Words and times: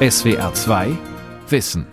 SWR 0.00 0.54
2 0.54 0.96
Wissen 1.48 1.84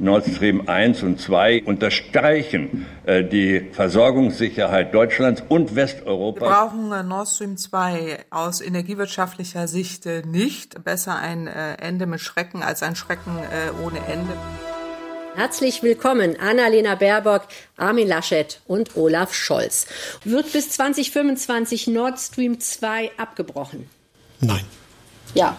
Nord 0.00 0.26
Stream 0.26 0.68
1 0.68 1.04
und 1.04 1.20
2 1.20 1.62
unterstreichen 1.62 2.86
äh, 3.06 3.22
die 3.22 3.70
Versorgungssicherheit 3.70 4.92
Deutschlands 4.92 5.44
und 5.48 5.76
Westeuropas. 5.76 6.42
Wir 6.42 6.48
brauchen 6.48 6.90
äh, 6.90 7.04
Nord 7.04 7.28
Stream 7.28 7.56
2 7.56 8.24
aus 8.30 8.60
energiewirtschaftlicher 8.60 9.68
Sicht 9.68 10.06
äh, 10.06 10.22
nicht. 10.22 10.82
Besser 10.82 11.14
ein 11.14 11.46
äh, 11.46 11.74
Ende 11.74 12.06
mit 12.06 12.20
Schrecken 12.20 12.64
als 12.64 12.82
ein 12.82 12.96
Schrecken 12.96 13.38
äh, 13.38 13.84
ohne 13.86 14.00
Ende. 14.06 14.32
Herzlich 15.36 15.84
willkommen, 15.84 16.34
Annalena 16.40 16.96
Baerbock, 16.96 17.42
Armin 17.76 18.08
Laschet 18.08 18.60
und 18.66 18.96
Olaf 18.96 19.34
Scholz. 19.34 19.86
Wird 20.24 20.52
bis 20.52 20.70
2025 20.70 21.86
Nord 21.86 22.18
Stream 22.18 22.58
2 22.58 23.12
abgebrochen? 23.18 23.88
Nein. 24.40 24.64
Ja. 25.34 25.56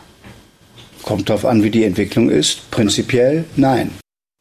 Kommt 1.04 1.30
darauf 1.30 1.46
an, 1.46 1.64
wie 1.64 1.70
die 1.70 1.84
Entwicklung 1.84 2.30
ist. 2.30 2.72
Prinzipiell 2.72 3.46
nein. 3.56 3.92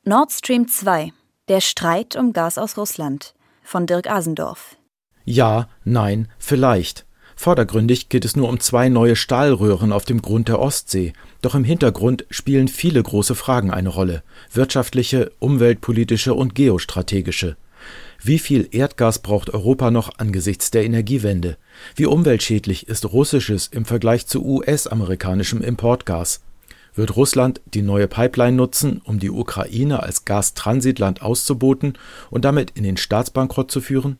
Nord 0.05 0.33
Stream 0.33 0.69
2. 0.69 1.13
Der 1.49 1.61
Streit 1.61 2.17
um 2.17 2.33
Gas 2.33 2.57
aus 2.57 2.79
Russland 2.79 3.35
von 3.63 3.87
Dirk 3.87 4.09
Asendorf. 4.09 4.77
Ja, 5.25 5.69
nein, 5.85 6.29
vielleicht. 6.39 7.05
Vordergründig 7.37 8.09
geht 8.09 8.25
es 8.25 8.37
nur 8.37 8.49
um 8.49 8.61
zwei 8.61 8.89
neue 8.89 9.17
Stahlröhren 9.17 9.93
auf 9.93 10.05
dem 10.05 10.23
Grund 10.23 10.49
der 10.49 10.61
Ostsee, 10.61 11.13
doch 11.41 11.55
im 11.55 11.65
Hintergrund 11.65 12.25
spielen 12.31 12.69
viele 12.69 13.03
große 13.03 13.35
Fragen 13.35 13.71
eine 13.71 13.89
Rolle 13.89 14.23
wirtschaftliche, 14.53 15.33
umweltpolitische 15.41 16.35
und 16.35 16.55
geostrategische. 16.55 17.57
Wie 18.23 18.39
viel 18.39 18.69
Erdgas 18.71 19.19
braucht 19.19 19.51
Europa 19.51 19.91
noch 19.91 20.19
angesichts 20.19 20.71
der 20.71 20.85
Energiewende? 20.85 21.57
Wie 21.97 22.07
umweltschädlich 22.07 22.87
ist 22.87 23.13
russisches 23.13 23.67
im 23.67 23.85
Vergleich 23.85 24.27
zu 24.27 24.45
US-amerikanischem 24.45 25.63
Importgas? 25.63 26.43
Wird 26.95 27.17
Russland 27.17 27.63
die 27.73 27.81
neue 27.81 28.07
Pipeline 28.07 28.57
nutzen, 28.57 29.01
um 29.05 29.19
die 29.19 29.31
Ukraine 29.31 30.03
als 30.03 30.27
Gastransitland 30.27 31.23
auszuboten 31.23 31.95
und 32.31 32.45
damit 32.45 32.73
in 32.73 32.85
den 32.85 32.99
Staatsbankrott 32.99 33.71
zu 33.71 33.81
führen? 33.81 34.19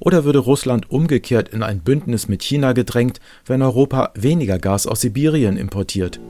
Oder 0.00 0.24
würde 0.24 0.40
Russland 0.40 0.90
umgekehrt 0.90 1.48
in 1.48 1.62
ein 1.62 1.80
Bündnis 1.80 2.28
mit 2.28 2.42
China 2.42 2.72
gedrängt, 2.72 3.20
wenn 3.46 3.62
Europa 3.62 4.10
weniger 4.14 4.58
Gas 4.58 4.86
aus 4.86 5.00
Sibirien 5.00 5.56
importiert? 5.56 6.20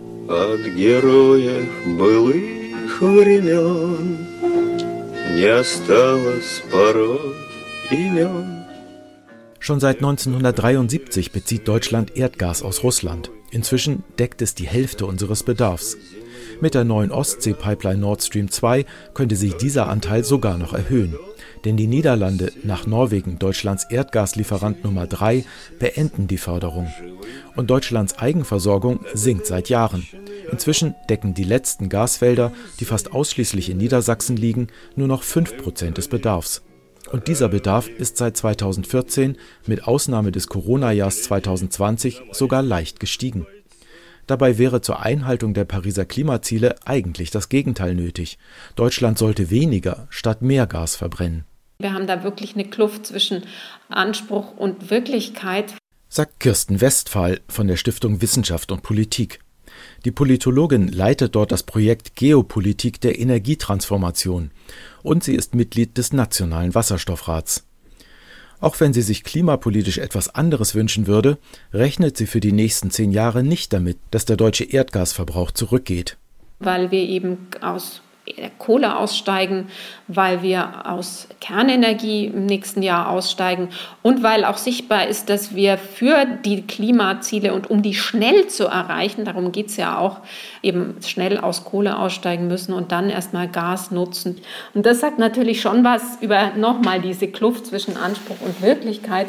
Schon 9.58 9.80
seit 9.80 9.96
1973 9.96 11.32
bezieht 11.32 11.66
Deutschland 11.66 12.16
Erdgas 12.16 12.62
aus 12.62 12.84
Russland. 12.84 13.30
Inzwischen 13.50 14.04
deckt 14.18 14.42
es 14.42 14.54
die 14.54 14.66
Hälfte 14.66 15.06
unseres 15.06 15.42
Bedarfs. 15.42 15.96
Mit 16.60 16.74
der 16.74 16.84
neuen 16.84 17.10
Ostsee-Pipeline 17.10 17.98
Nord 17.98 18.22
Stream 18.22 18.50
2 18.50 18.84
könnte 19.14 19.36
sich 19.36 19.54
dieser 19.56 19.88
Anteil 19.88 20.24
sogar 20.24 20.58
noch 20.58 20.72
erhöhen. 20.72 21.16
Denn 21.64 21.76
die 21.76 21.86
Niederlande, 21.86 22.52
nach 22.62 22.86
Norwegen 22.86 23.38
Deutschlands 23.38 23.84
Erdgaslieferant 23.90 24.84
Nummer 24.84 25.06
3, 25.06 25.44
beenden 25.78 26.26
die 26.26 26.38
Förderung. 26.38 26.88
Und 27.56 27.70
Deutschlands 27.70 28.18
Eigenversorgung 28.18 29.00
sinkt 29.12 29.46
seit 29.46 29.68
Jahren. 29.68 30.06
Inzwischen 30.50 30.94
decken 31.08 31.34
die 31.34 31.44
letzten 31.44 31.88
Gasfelder, 31.88 32.52
die 32.78 32.84
fast 32.84 33.12
ausschließlich 33.12 33.70
in 33.70 33.78
Niedersachsen 33.78 34.36
liegen, 34.36 34.68
nur 34.96 35.08
noch 35.08 35.22
5% 35.22 35.92
des 35.92 36.08
Bedarfs. 36.08 36.62
Und 37.12 37.26
dieser 37.26 37.48
Bedarf 37.48 37.88
ist 37.88 38.16
seit 38.16 38.36
2014 38.36 39.36
mit 39.66 39.84
Ausnahme 39.84 40.30
des 40.30 40.46
Corona-Jahrs 40.46 41.22
2020 41.22 42.22
sogar 42.30 42.62
leicht 42.62 43.00
gestiegen. 43.00 43.46
Dabei 44.28 44.58
wäre 44.58 44.80
zur 44.80 45.00
Einhaltung 45.00 45.54
der 45.54 45.64
Pariser 45.64 46.04
Klimaziele 46.04 46.76
eigentlich 46.84 47.30
das 47.30 47.48
Gegenteil 47.48 47.96
nötig. 47.96 48.38
Deutschland 48.76 49.18
sollte 49.18 49.50
weniger 49.50 50.06
statt 50.08 50.40
mehr 50.40 50.68
Gas 50.68 50.94
verbrennen. 50.94 51.44
Wir 51.80 51.94
haben 51.94 52.06
da 52.06 52.22
wirklich 52.22 52.54
eine 52.54 52.68
Kluft 52.68 53.06
zwischen 53.06 53.42
Anspruch 53.88 54.56
und 54.56 54.90
Wirklichkeit, 54.90 55.74
sagt 56.08 56.38
Kirsten 56.38 56.80
Westphal 56.80 57.40
von 57.48 57.66
der 57.66 57.76
Stiftung 57.76 58.20
Wissenschaft 58.20 58.70
und 58.70 58.82
Politik. 58.82 59.40
Die 60.04 60.10
Politologin 60.10 60.88
leitet 60.88 61.34
dort 61.34 61.52
das 61.52 61.62
Projekt 61.62 62.16
Geopolitik 62.16 63.00
der 63.00 63.18
Energietransformation 63.18 64.50
und 65.02 65.24
sie 65.24 65.34
ist 65.34 65.54
Mitglied 65.54 65.96
des 65.98 66.12
Nationalen 66.12 66.74
Wasserstoffrats. 66.74 67.66
Auch 68.60 68.78
wenn 68.78 68.92
sie 68.92 69.02
sich 69.02 69.24
klimapolitisch 69.24 69.98
etwas 69.98 70.34
anderes 70.34 70.74
wünschen 70.74 71.06
würde, 71.06 71.38
rechnet 71.72 72.16
sie 72.16 72.26
für 72.26 72.40
die 72.40 72.52
nächsten 72.52 72.90
zehn 72.90 73.10
Jahre 73.10 73.42
nicht 73.42 73.72
damit, 73.72 73.98
dass 74.10 74.26
der 74.26 74.36
deutsche 74.36 74.64
Erdgasverbrauch 74.64 75.50
zurückgeht. 75.50 76.18
Weil 76.58 76.90
wir 76.90 77.00
eben 77.00 77.48
aus 77.62 78.02
Kohle 78.58 78.96
aussteigen, 78.96 79.68
weil 80.08 80.42
wir 80.42 80.86
aus 80.90 81.28
Kernenergie 81.40 82.26
im 82.26 82.46
nächsten 82.46 82.82
Jahr 82.82 83.10
aussteigen 83.10 83.68
und 84.02 84.22
weil 84.22 84.44
auch 84.44 84.56
sichtbar 84.56 85.06
ist, 85.06 85.30
dass 85.30 85.54
wir 85.54 85.78
für 85.78 86.26
die 86.44 86.62
Klimaziele 86.62 87.54
und 87.54 87.70
um 87.70 87.82
die 87.82 87.94
schnell 87.94 88.48
zu 88.48 88.64
erreichen, 88.64 89.24
darum 89.24 89.52
geht 89.52 89.68
es 89.68 89.76
ja 89.76 89.98
auch, 89.98 90.18
eben 90.62 90.96
schnell 91.04 91.38
aus 91.38 91.64
Kohle 91.64 91.98
aussteigen 91.98 92.48
müssen 92.48 92.72
und 92.72 92.92
dann 92.92 93.10
erstmal 93.10 93.48
Gas 93.48 93.90
nutzen. 93.90 94.40
Und 94.74 94.86
das 94.86 95.00
sagt 95.00 95.18
natürlich 95.18 95.60
schon 95.60 95.84
was 95.84 96.18
über 96.20 96.52
nochmal 96.56 97.00
diese 97.00 97.28
Kluft 97.28 97.66
zwischen 97.66 97.96
Anspruch 97.96 98.40
und 98.44 98.62
Wirklichkeit, 98.62 99.28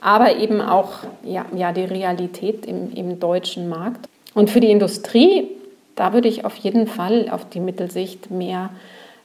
aber 0.00 0.36
eben 0.36 0.60
auch 0.60 0.98
ja, 1.22 1.46
ja, 1.56 1.72
die 1.72 1.84
Realität 1.84 2.66
im, 2.66 2.92
im 2.92 3.18
deutschen 3.18 3.68
Markt. 3.68 4.06
Und 4.34 4.50
für 4.50 4.60
die 4.60 4.70
Industrie 4.70 5.48
da 5.96 6.12
würde 6.12 6.28
ich 6.28 6.44
auf 6.44 6.56
jeden 6.56 6.86
Fall 6.86 7.28
auf 7.30 7.48
die 7.48 7.60
Mittelsicht 7.60 8.30
mehr 8.30 8.70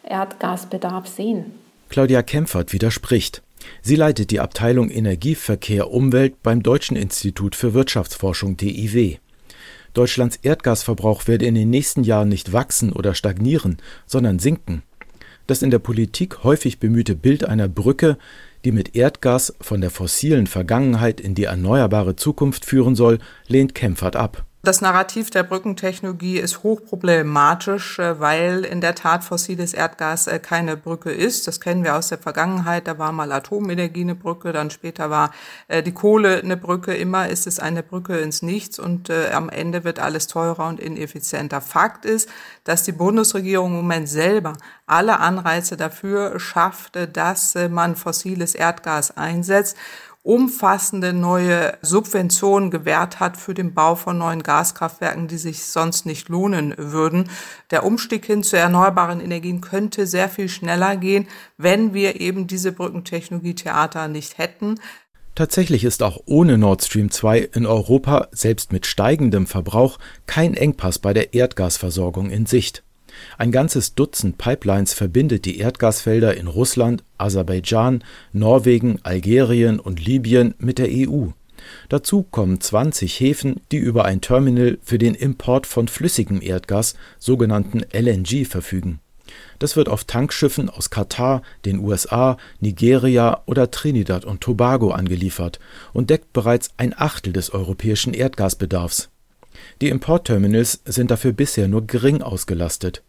Erdgasbedarf 0.04 1.08
sehen. 1.08 1.52
Claudia 1.90 2.22
Kempfert 2.22 2.74
widerspricht. 2.74 3.42
Sie 3.82 3.96
leitet 3.96 4.32
die 4.32 4.40
Abteilung 4.40 4.90
Energieverkehr 4.90 5.92
Umwelt 5.92 6.42
beim 6.44 6.64
Deutschen 6.64 6.96
Institut 6.96 7.56
für 7.56 7.74
Wirtschaftsforschung 7.74 8.58
DIW. 8.58 9.18
Deutschlands 9.94 10.38
Erdgasverbrauch 10.44 11.28
werde 11.28 11.46
in 11.46 11.56
den 11.56 11.70
nächsten 11.70 12.04
Jahren 12.04 12.30
nicht 12.30 12.54
wachsen 12.54 12.94
oder 12.94 13.16
stagnieren, 13.16 13.78
sondern 14.06 14.40
sinken. 14.40 14.84
Das 15.48 15.64
in 15.64 15.72
der 15.72 15.80
Politik 15.80 16.44
häufig 16.44 16.80
bemühte 16.80 17.16
Bild 17.16 17.44
einer 17.44 17.68
Brücke, 17.68 18.18
die 18.66 18.72
mit 18.72 18.96
Erdgas 18.96 19.56
von 19.60 19.82
der 19.82 19.90
fossilen 19.90 20.46
Vergangenheit 20.46 21.20
in 21.20 21.34
die 21.34 21.46
erneuerbare 21.46 22.16
Zukunft 22.16 22.66
führen 22.66 22.96
soll, 22.96 23.18
lehnt 23.48 23.74
Kempfert 23.74 24.16
ab. 24.16 24.46
Das 24.62 24.82
Narrativ 24.82 25.30
der 25.30 25.44
Brückentechnologie 25.44 26.38
ist 26.38 26.64
hochproblematisch, 26.64 27.98
äh, 27.98 28.20
weil 28.20 28.66
in 28.66 28.82
der 28.82 28.94
Tat 28.94 29.24
fossiles 29.24 29.74
Erdgas 29.74 30.28
äh, 30.28 30.38
keine 30.40 30.76
Brücke 30.76 31.12
ist. 31.12 31.48
Das 31.48 31.62
kennen 31.62 31.86
wir 31.86 31.96
aus 31.96 32.10
der 32.10 32.18
Vergangenheit. 32.18 32.86
Da 32.86 32.98
war 32.98 33.14
mal 33.14 33.32
Atomenergie 33.32 34.02
eine 34.02 34.16
Brücke, 34.16 34.52
dann 34.52 34.70
später 34.70 35.10
war 35.10 35.32
äh, 35.70 35.82
die 35.82 35.94
Kohle 35.94 36.42
eine 36.44 36.58
Brücke. 36.58 36.94
Immer 36.94 37.30
ist 37.30 37.48
es 37.48 37.62
eine 37.62 37.84
Brücke 37.84 38.18
ins 38.18 38.42
Nichts 38.42 38.80
und 38.80 39.10
am 39.10 39.50
Ende 39.50 39.84
wird 39.86 40.00
alles 40.00 40.28
teurer 40.28 40.68
und 40.68 40.80
ineffizienter. 40.80 41.62
Fakt 41.62 42.06
ist, 42.06 42.30
dass 42.64 42.84
die 42.84 42.92
Bundesregierung 42.92 43.72
im 43.72 43.78
Moment 43.78 44.10
selber 44.10 44.54
alle 44.86 45.20
Anreize 45.20 45.78
dafür 45.78 46.40
schafft, 46.40 46.98
dass 47.14 47.56
man 47.70 47.96
fossiles 47.96 48.56
Erdgas 48.56 49.16
einsetzt 49.16 49.78
umfassende 50.24 51.14
neue 51.14 51.78
Subventionen 51.82 52.72
gewährt 52.72 53.20
hat 53.20 53.38
für 53.38 53.54
den 53.54 53.74
Bau 53.74 53.96
von 53.96 54.18
neuen 54.18 54.44
Gaskraftwerken, 54.44 55.28
die 55.28 55.38
sich 55.38 55.66
sonst 55.66 56.06
nicht 56.06 56.30
lohnen 56.30 56.74
würden. 56.78 57.30
Der 57.72 57.86
Umstieg 57.86 58.26
hin 58.26 58.44
zu 58.44 58.58
erneuerbaren 58.58 59.22
Energien 59.22 59.62
könnte 59.62 60.06
sehr 60.06 60.30
viel 60.30 60.50
schneller 60.50 60.98
gehen, 60.98 61.28
wenn 61.58 61.94
wir 61.94 62.20
eben 62.20 62.48
diese 62.48 62.72
Brückentechnologie-Theater 62.72 64.08
nicht 64.08 64.38
hätten. 64.38 64.80
Tatsächlich 65.36 65.86
ist 65.86 66.04
auch 66.04 66.20
ohne 66.26 66.58
Nord 66.58 66.84
Stream 66.84 67.12
2 67.12 67.40
in 67.54 67.66
Europa, 67.66 68.28
selbst 68.32 68.74
mit 68.74 68.86
steigendem 68.86 69.48
Verbrauch, 69.48 69.98
kein 70.26 70.54
Engpass 70.54 71.00
bei 71.00 71.14
der 71.14 71.34
Erdgasversorgung 71.34 72.30
in 72.30 72.46
Sicht. 72.46 72.84
Ein 73.38 73.52
ganzes 73.52 73.96
Dutzend 73.96 74.38
Pipelines 74.38 74.94
verbindet 74.94 75.46
die 75.46 75.60
Erdgasfelder 75.60 76.36
in 76.36 76.48
Russland, 76.48 77.04
Aserbaidschan, 77.18 78.04
Norwegen, 78.34 79.00
Algerien 79.04 79.80
und 79.80 80.06
Libyen 80.06 80.56
mit 80.58 80.78
der 80.78 80.90
EU. 80.90 81.28
Dazu 81.90 82.24
kommen 82.24 82.62
20 82.62 83.20
Häfen, 83.20 83.62
die 83.72 83.78
über 83.78 84.06
ein 84.06 84.22
Terminal 84.22 84.78
für 84.82 84.98
den 84.98 85.16
Import 85.16 85.68
von 85.68 85.88
flüssigem 85.88 86.42
Erdgas, 86.42 86.96
sogenannten 87.18 87.84
LNG, 87.92 88.46
verfügen. 88.46 89.00
Das 89.60 89.76
wird 89.76 89.90
auf 89.90 90.06
Tankschiffen 90.06 90.70
aus 90.70 90.90
Katar, 90.90 91.42
den 91.66 91.80
USA, 91.80 92.38
Nigeria 92.60 93.44
oder 93.46 93.70
Trinidad 93.70 94.26
und 94.26 94.42
Tobago 94.42 94.92
angeliefert 94.92 95.60
und 95.94 96.10
deckt 96.10 96.34
bereits 96.34 96.70
ein 96.78 96.94
Achtel 96.98 97.34
des 97.34 97.54
europäischen 97.54 98.14
Erdgasbedarfs. 98.14 99.10
Die 99.82 99.90
Importterminals 99.90 100.82
sind 100.86 101.12
dafür 101.12 101.34
bisher 101.34 101.68
nur 101.68 101.86
gering 101.86 102.22
ausgelastet. 102.22 103.04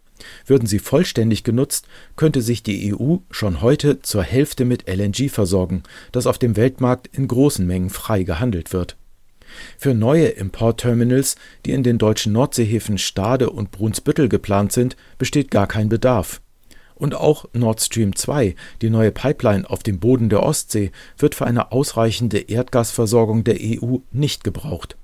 Würden 0.47 0.67
sie 0.67 0.79
vollständig 0.79 1.45
genutzt, 1.45 1.87
könnte 2.17 2.43
sich 2.43 2.63
die 2.63 2.95
EU 2.95 3.17
schon 3.31 3.61
heute 3.61 4.03
zur 4.03 4.23
Hälfte 4.23 4.65
mit 4.65 4.89
LNG 4.89 5.31
versorgen, 5.31 5.83
das 6.13 6.27
auf 6.27 6.39
dem 6.39 6.57
Weltmarkt 6.57 7.09
in 7.13 7.29
großen 7.29 7.67
Mengen 7.67 7.91
frei 7.91 8.23
gehandelt 8.23 8.73
wird. 8.73 8.97
Für 9.79 9.95
neue 9.95 10.27
Importterminals, 10.27 11.37
die 11.67 11.73
in 11.73 11.83
den 11.83 11.99
deutschen 11.99 12.33
Nordseehäfen 12.33 12.99
Stade 12.99 13.51
und 13.51 13.71
Brunsbüttel 13.71 14.29
geplant 14.29 14.73
sind, 14.73 14.97
besteht 15.19 15.51
gar 15.51 15.67
kein 15.67 15.89
Bedarf. 15.89 16.41
Und 16.95 17.15
auch 17.15 17.47
Nord 17.55 17.81
Stream 17.81 18.15
2, 18.15 18.55
die 18.83 18.91
neue 18.91 19.11
Pipeline 19.11 19.69
auf 19.69 19.83
dem 19.83 20.01
Boden 20.01 20.29
der 20.29 20.43
Ostsee, 20.43 20.93
wird 21.17 21.35
für 21.35 21.47
eine 21.47 21.73
ausreichende 21.73 22.39
Erdgasversorgung 22.39 23.43
der 23.43 23.57
EU 23.59 23.99
nicht 24.13 24.45
gebraucht. 24.45 24.97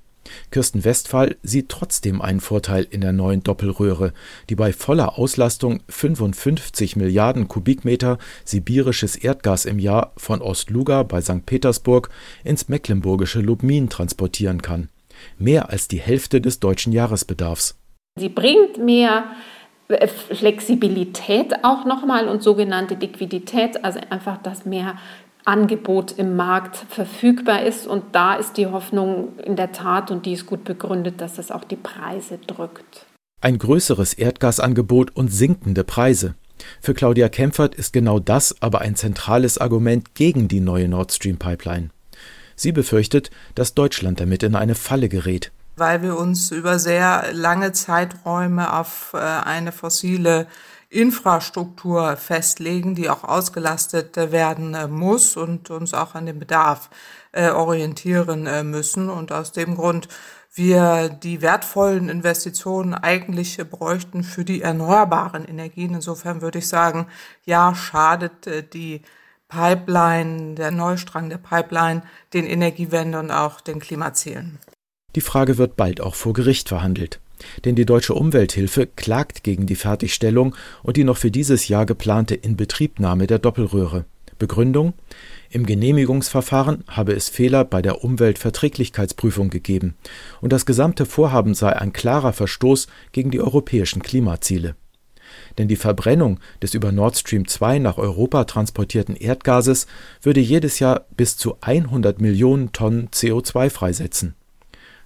Kirsten 0.51 0.83
Westphal 0.85 1.35
sieht 1.43 1.69
trotzdem 1.69 2.21
einen 2.21 2.39
Vorteil 2.39 2.87
in 2.89 3.01
der 3.01 3.13
neuen 3.13 3.43
Doppelröhre, 3.43 4.13
die 4.49 4.55
bei 4.55 4.73
voller 4.73 5.17
Auslastung 5.17 5.81
55 5.89 6.95
Milliarden 6.95 7.47
Kubikmeter 7.47 8.17
sibirisches 8.45 9.15
Erdgas 9.15 9.65
im 9.65 9.79
Jahr 9.79 10.13
von 10.17 10.41
Ost-Luga 10.41 11.03
bei 11.03 11.21
St. 11.21 11.45
Petersburg 11.45 12.09
ins 12.43 12.69
mecklenburgische 12.69 13.41
Lubmin 13.41 13.89
transportieren 13.89 14.61
kann. 14.61 14.89
Mehr 15.37 15.69
als 15.69 15.87
die 15.87 15.99
Hälfte 15.99 16.41
des 16.41 16.59
deutschen 16.59 16.93
Jahresbedarfs. 16.93 17.77
Sie 18.19 18.29
bringt 18.29 18.77
mehr 18.77 19.25
Flexibilität 20.31 21.63
auch 21.63 21.85
nochmal 21.85 22.27
und 22.27 22.43
sogenannte 22.43 22.95
Liquidität, 22.95 23.83
also 23.85 23.99
einfach, 24.09 24.41
dass 24.41 24.65
mehr 24.65 24.97
Angebot 25.47 26.11
im 26.17 26.35
Markt 26.35 26.75
verfügbar 26.75 27.63
ist. 27.63 27.87
Und 27.87 28.03
da 28.13 28.35
ist 28.35 28.57
die 28.57 28.67
Hoffnung 28.67 29.39
in 29.39 29.55
der 29.55 29.71
Tat, 29.71 30.11
und 30.11 30.25
die 30.25 30.33
ist 30.33 30.45
gut 30.45 30.63
begründet, 30.63 31.21
dass 31.21 31.35
das 31.35 31.51
auch 31.51 31.63
die 31.63 31.75
Preise 31.75 32.37
drückt. 32.45 33.05
Ein 33.41 33.57
größeres 33.57 34.13
Erdgasangebot 34.13 35.15
und 35.15 35.29
sinkende 35.29 35.83
Preise. 35.83 36.35
Für 36.81 36.93
Claudia 36.93 37.29
Kempfert 37.29 37.75
ist 37.75 37.93
genau 37.93 38.19
das 38.19 38.61
aber 38.61 38.81
ein 38.81 38.95
zentrales 38.95 39.57
Argument 39.57 40.15
gegen 40.15 40.47
die 40.47 40.59
neue 40.59 40.87
Nord 40.87 41.11
Stream 41.11 41.37
Pipeline. 41.37 41.89
Sie 42.55 42.71
befürchtet, 42.71 43.29
dass 43.53 43.75
Deutschland 43.75 44.19
damit 44.19 44.41
in 44.41 44.55
eine 44.55 44.75
Falle 44.75 45.07
gerät 45.07 45.51
weil 45.77 46.01
wir 46.01 46.17
uns 46.17 46.51
über 46.51 46.79
sehr 46.79 47.31
lange 47.33 47.71
Zeiträume 47.71 48.73
auf 48.73 49.11
äh, 49.13 49.17
eine 49.17 49.71
fossile 49.71 50.47
Infrastruktur 50.89 52.15
festlegen, 52.15 52.95
die 52.95 53.09
auch 53.09 53.23
ausgelastet 53.23 54.15
äh, 54.17 54.31
werden 54.31 54.73
äh, 54.73 54.87
muss 54.87 55.35
und 55.35 55.69
uns 55.69 55.93
auch 55.93 56.15
an 56.15 56.25
den 56.25 56.39
Bedarf 56.39 56.89
orientieren 57.33 58.47
müssen. 58.71 59.11
Und 59.11 59.31
aus 59.31 59.51
dem 59.51 59.75
Grund 59.75 60.07
wir 60.53 61.09
die 61.09 61.43
wertvollen 61.43 62.09
Investitionen 62.09 62.95
eigentlich 62.95 63.57
bräuchten 63.69 64.23
für 64.23 64.43
die 64.43 64.63
erneuerbaren 64.63 65.45
Energien. 65.45 65.93
Insofern 65.93 66.41
würde 66.41 66.59
ich 66.59 66.67
sagen, 66.67 67.05
ja, 67.45 67.75
schadet 67.75 68.73
die 68.73 69.03
Pipeline, 69.49 70.55
der 70.55 70.71
Neustrang 70.71 71.29
der 71.29 71.37
Pipeline 71.37 72.01
den 72.33 72.47
Energiewende 72.47 73.19
und 73.19 73.29
auch 73.29 73.61
den 73.61 73.79
Klimazielen. 73.79 74.57
Die 75.15 75.21
Frage 75.21 75.59
wird 75.59 75.75
bald 75.75 76.01
auch 76.01 76.15
vor 76.15 76.33
Gericht 76.33 76.69
verhandelt. 76.69 77.19
Denn 77.65 77.75
die 77.75 77.85
Deutsche 77.85 78.13
Umwelthilfe 78.13 78.87
klagt 78.87 79.43
gegen 79.43 79.65
die 79.65 79.75
Fertigstellung 79.75 80.55
und 80.83 80.97
die 80.97 81.03
noch 81.03 81.17
für 81.17 81.31
dieses 81.31 81.67
Jahr 81.67 81.85
geplante 81.85 82.35
Inbetriebnahme 82.35 83.27
der 83.27 83.39
Doppelröhre. 83.39 84.05
Begründung 84.37 84.93
Im 85.49 85.65
Genehmigungsverfahren 85.65 86.83
habe 86.87 87.13
es 87.13 87.29
Fehler 87.29 87.65
bei 87.65 87.81
der 87.81 88.03
Umweltverträglichkeitsprüfung 88.03 89.49
gegeben 89.49 89.95
und 90.41 90.53
das 90.53 90.65
gesamte 90.65 91.05
Vorhaben 91.05 91.53
sei 91.55 91.75
ein 91.75 91.93
klarer 91.93 92.33
Verstoß 92.33 92.87
gegen 93.11 93.31
die 93.31 93.41
europäischen 93.41 94.01
Klimaziele. 94.01 94.75
Denn 95.57 95.67
die 95.67 95.75
Verbrennung 95.75 96.39
des 96.61 96.73
über 96.73 96.91
Nord 96.91 97.17
Stream 97.17 97.47
2 97.47 97.79
nach 97.79 97.97
Europa 97.97 98.45
transportierten 98.45 99.15
Erdgases 99.15 99.87
würde 100.21 100.39
jedes 100.39 100.79
Jahr 100.79 101.05
bis 101.15 101.37
zu 101.37 101.57
100 101.61 102.21
Millionen 102.21 102.71
Tonnen 102.71 103.09
CO2 103.09 103.69
freisetzen 103.69 104.36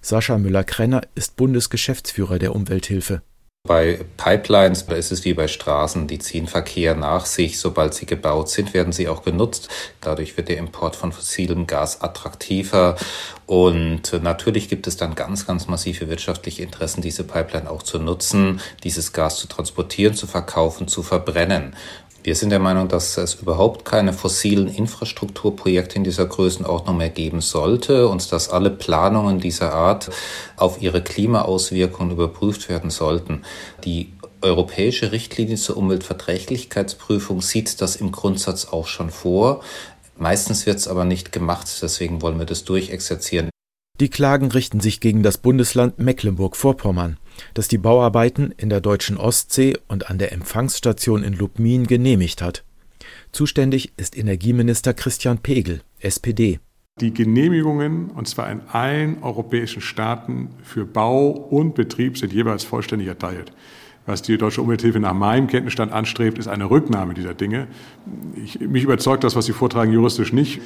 Sascha 0.04 0.36
Müller-Krenner 0.36 1.02
ist 1.14 1.36
Bundesgeschäftsführer 1.36 2.40
der 2.40 2.56
Umwelthilfe. 2.56 3.22
Bei 3.64 4.00
Pipelines 4.16 4.82
ist 4.82 5.12
es 5.12 5.24
wie 5.24 5.34
bei 5.34 5.46
Straßen, 5.46 6.08
die 6.08 6.18
ziehen 6.18 6.48
Verkehr 6.48 6.96
nach 6.96 7.26
sich. 7.26 7.60
Sobald 7.60 7.94
sie 7.94 8.06
gebaut 8.06 8.48
sind, 8.48 8.74
werden 8.74 8.92
sie 8.92 9.06
auch 9.06 9.22
genutzt. 9.22 9.68
Dadurch 10.00 10.36
wird 10.36 10.48
der 10.48 10.56
Import 10.56 10.96
von 10.96 11.12
fossilem 11.12 11.68
Gas 11.68 12.00
attraktiver. 12.00 12.96
Und 13.46 14.20
natürlich 14.20 14.68
gibt 14.68 14.88
es 14.88 14.96
dann 14.96 15.14
ganz, 15.14 15.46
ganz 15.46 15.68
massive 15.68 16.08
wirtschaftliche 16.08 16.64
Interessen, 16.64 17.02
diese 17.02 17.22
Pipeline 17.22 17.70
auch 17.70 17.84
zu 17.84 18.00
nutzen, 18.00 18.60
dieses 18.82 19.12
Gas 19.12 19.36
zu 19.36 19.46
transportieren, 19.46 20.14
zu 20.14 20.26
verkaufen, 20.26 20.88
zu 20.88 21.04
verbrennen. 21.04 21.76
Wir 22.24 22.36
sind 22.36 22.50
der 22.50 22.60
Meinung, 22.60 22.86
dass 22.86 23.18
es 23.18 23.34
überhaupt 23.34 23.84
keine 23.84 24.12
fossilen 24.12 24.68
Infrastrukturprojekte 24.68 25.96
in 25.96 26.04
dieser 26.04 26.24
Größenordnung 26.24 26.96
mehr 26.96 27.10
geben 27.10 27.40
sollte 27.40 28.06
und 28.06 28.30
dass 28.30 28.48
alle 28.48 28.70
Planungen 28.70 29.40
dieser 29.40 29.72
Art 29.72 30.08
auf 30.56 30.80
ihre 30.80 31.02
Klimaauswirkungen 31.02 32.12
überprüft 32.12 32.68
werden 32.68 32.90
sollten. 32.90 33.42
Die 33.84 34.12
europäische 34.40 35.10
Richtlinie 35.10 35.56
zur 35.56 35.76
Umweltverträglichkeitsprüfung 35.76 37.42
sieht 37.42 37.80
das 37.80 37.96
im 37.96 38.12
Grundsatz 38.12 38.66
auch 38.66 38.86
schon 38.86 39.10
vor. 39.10 39.60
Meistens 40.16 40.64
wird 40.64 40.76
es 40.76 40.86
aber 40.86 41.04
nicht 41.04 41.32
gemacht, 41.32 41.66
deswegen 41.82 42.22
wollen 42.22 42.38
wir 42.38 42.46
das 42.46 42.62
durchexerzieren. 42.62 43.50
Die 43.98 44.10
Klagen 44.10 44.52
richten 44.52 44.78
sich 44.78 45.00
gegen 45.00 45.24
das 45.24 45.38
Bundesland 45.38 45.98
Mecklenburg-Vorpommern 45.98 47.18
das 47.54 47.68
die 47.68 47.78
Bauarbeiten 47.78 48.52
in 48.56 48.68
der 48.68 48.80
deutschen 48.80 49.16
Ostsee 49.16 49.76
und 49.88 50.10
an 50.10 50.18
der 50.18 50.32
Empfangsstation 50.32 51.22
in 51.22 51.34
Lubmin 51.34 51.86
genehmigt 51.86 52.42
hat. 52.42 52.64
Zuständig 53.32 53.92
ist 53.96 54.16
Energieminister 54.16 54.94
Christian 54.94 55.38
Pegel, 55.38 55.80
SPD. 56.00 56.60
Die 57.00 57.14
Genehmigungen, 57.14 58.10
und 58.10 58.28
zwar 58.28 58.50
in 58.50 58.60
allen 58.68 59.22
europäischen 59.22 59.80
Staaten, 59.80 60.50
für 60.62 60.84
Bau 60.84 61.30
und 61.30 61.74
Betrieb 61.74 62.18
sind 62.18 62.32
jeweils 62.32 62.64
vollständig 62.64 63.08
erteilt. 63.08 63.52
Was 64.04 64.20
die 64.20 64.36
Deutsche 64.36 64.60
Umwelthilfe 64.60 64.98
nach 64.98 65.14
meinem 65.14 65.46
Kenntnisstand 65.46 65.92
anstrebt, 65.92 66.36
ist 66.38 66.48
eine 66.48 66.68
Rücknahme 66.68 67.14
dieser 67.14 67.34
Dinge. 67.34 67.68
Ich, 68.34 68.58
mich 68.58 68.82
überzeugt 68.82 69.22
das, 69.22 69.36
was 69.36 69.46
Sie 69.46 69.52
vortragen, 69.52 69.92
juristisch 69.92 70.32
nicht. 70.32 70.60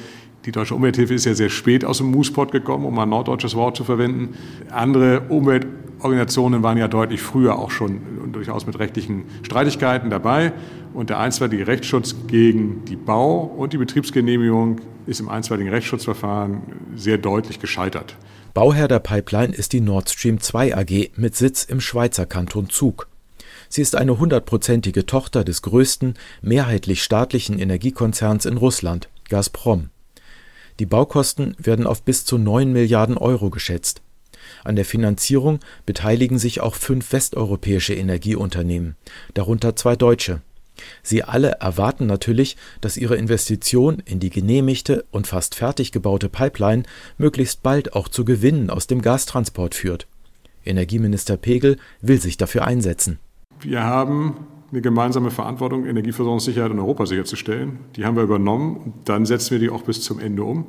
Die 0.45 0.51
Deutsche 0.51 0.73
Umwelthilfe 0.73 1.13
ist 1.13 1.25
ja 1.25 1.35
sehr 1.35 1.49
spät 1.49 1.85
aus 1.85 1.99
dem 1.99 2.09
Moospot 2.09 2.51
gekommen, 2.51 2.85
um 2.85 2.97
ein 2.97 3.09
norddeutsches 3.09 3.53
Wort 3.53 3.77
zu 3.77 3.83
verwenden. 3.83 4.35
Andere 4.71 5.21
Umweltorganisationen 5.29 6.63
waren 6.63 6.79
ja 6.79 6.87
deutlich 6.87 7.21
früher 7.21 7.59
auch 7.59 7.69
schon 7.69 8.01
durchaus 8.31 8.65
mit 8.65 8.79
rechtlichen 8.79 9.25
Streitigkeiten 9.43 10.09
dabei. 10.09 10.51
Und 10.95 11.11
der 11.11 11.19
einstweilige 11.19 11.67
Rechtsschutz 11.67 12.15
gegen 12.25 12.85
die 12.85 12.95
Bau- 12.95 13.41
und 13.43 13.71
die 13.71 13.77
Betriebsgenehmigung 13.77 14.81
ist 15.05 15.19
im 15.19 15.29
einstweiligen 15.29 15.71
Rechtsschutzverfahren 15.71 16.61
sehr 16.95 17.19
deutlich 17.19 17.59
gescheitert. 17.59 18.17
Bauherr 18.55 18.87
der 18.87 18.99
Pipeline 18.99 19.53
ist 19.53 19.73
die 19.73 19.81
Nord 19.81 20.09
Stream 20.09 20.39
2 20.39 20.75
AG 20.75 21.11
mit 21.15 21.35
Sitz 21.35 21.65
im 21.65 21.79
Schweizer 21.79 22.25
Kanton 22.25 22.69
Zug. 22.69 23.07
Sie 23.69 23.81
ist 23.81 23.95
eine 23.95 24.17
hundertprozentige 24.17 25.05
Tochter 25.05 25.43
des 25.43 25.61
größten, 25.61 26.15
mehrheitlich 26.41 27.03
staatlichen 27.03 27.59
Energiekonzerns 27.59 28.45
in 28.45 28.57
Russland, 28.57 29.09
Gazprom. 29.29 29.89
Die 30.79 30.85
Baukosten 30.85 31.55
werden 31.57 31.87
auf 31.87 32.03
bis 32.03 32.25
zu 32.25 32.37
9 32.37 32.71
Milliarden 32.71 33.17
Euro 33.17 33.49
geschätzt. 33.49 34.01
An 34.63 34.75
der 34.75 34.85
Finanzierung 34.85 35.59
beteiligen 35.85 36.39
sich 36.39 36.61
auch 36.61 36.75
fünf 36.75 37.11
westeuropäische 37.11 37.93
Energieunternehmen, 37.93 38.95
darunter 39.33 39.75
zwei 39.75 39.95
deutsche. 39.95 40.41
Sie 41.01 41.23
alle 41.23 41.53
erwarten 41.59 42.05
natürlich, 42.05 42.55
dass 42.81 42.97
ihre 42.97 43.15
Investition 43.15 44.01
in 44.05 44.19
die 44.19 44.29
genehmigte 44.29 45.05
und 45.09 45.25
fast 45.25 45.55
fertig 45.55 45.91
gebaute 45.91 46.29
Pipeline 46.29 46.83
möglichst 47.17 47.63
bald 47.63 47.93
auch 47.93 48.07
zu 48.07 48.25
Gewinnen 48.25 48.69
aus 48.69 48.85
dem 48.85 49.01
Gastransport 49.01 49.73
führt. 49.73 50.07
Energieminister 50.65 51.37
Pegel 51.37 51.77
will 52.01 52.21
sich 52.21 52.37
dafür 52.37 52.65
einsetzen. 52.65 53.19
Wir 53.59 53.83
haben 53.83 54.35
eine 54.71 54.81
gemeinsame 54.81 55.31
Verantwortung, 55.31 55.85
Energieversorgungssicherheit 55.85 56.71
in 56.71 56.79
Europa 56.79 57.05
sicherzustellen. 57.05 57.79
Die 57.95 58.05
haben 58.05 58.15
wir 58.15 58.23
übernommen 58.23 58.77
und 58.77 58.93
dann 59.05 59.25
setzen 59.25 59.51
wir 59.51 59.59
die 59.59 59.69
auch 59.69 59.83
bis 59.83 60.01
zum 60.01 60.19
Ende 60.19 60.43
um. 60.43 60.65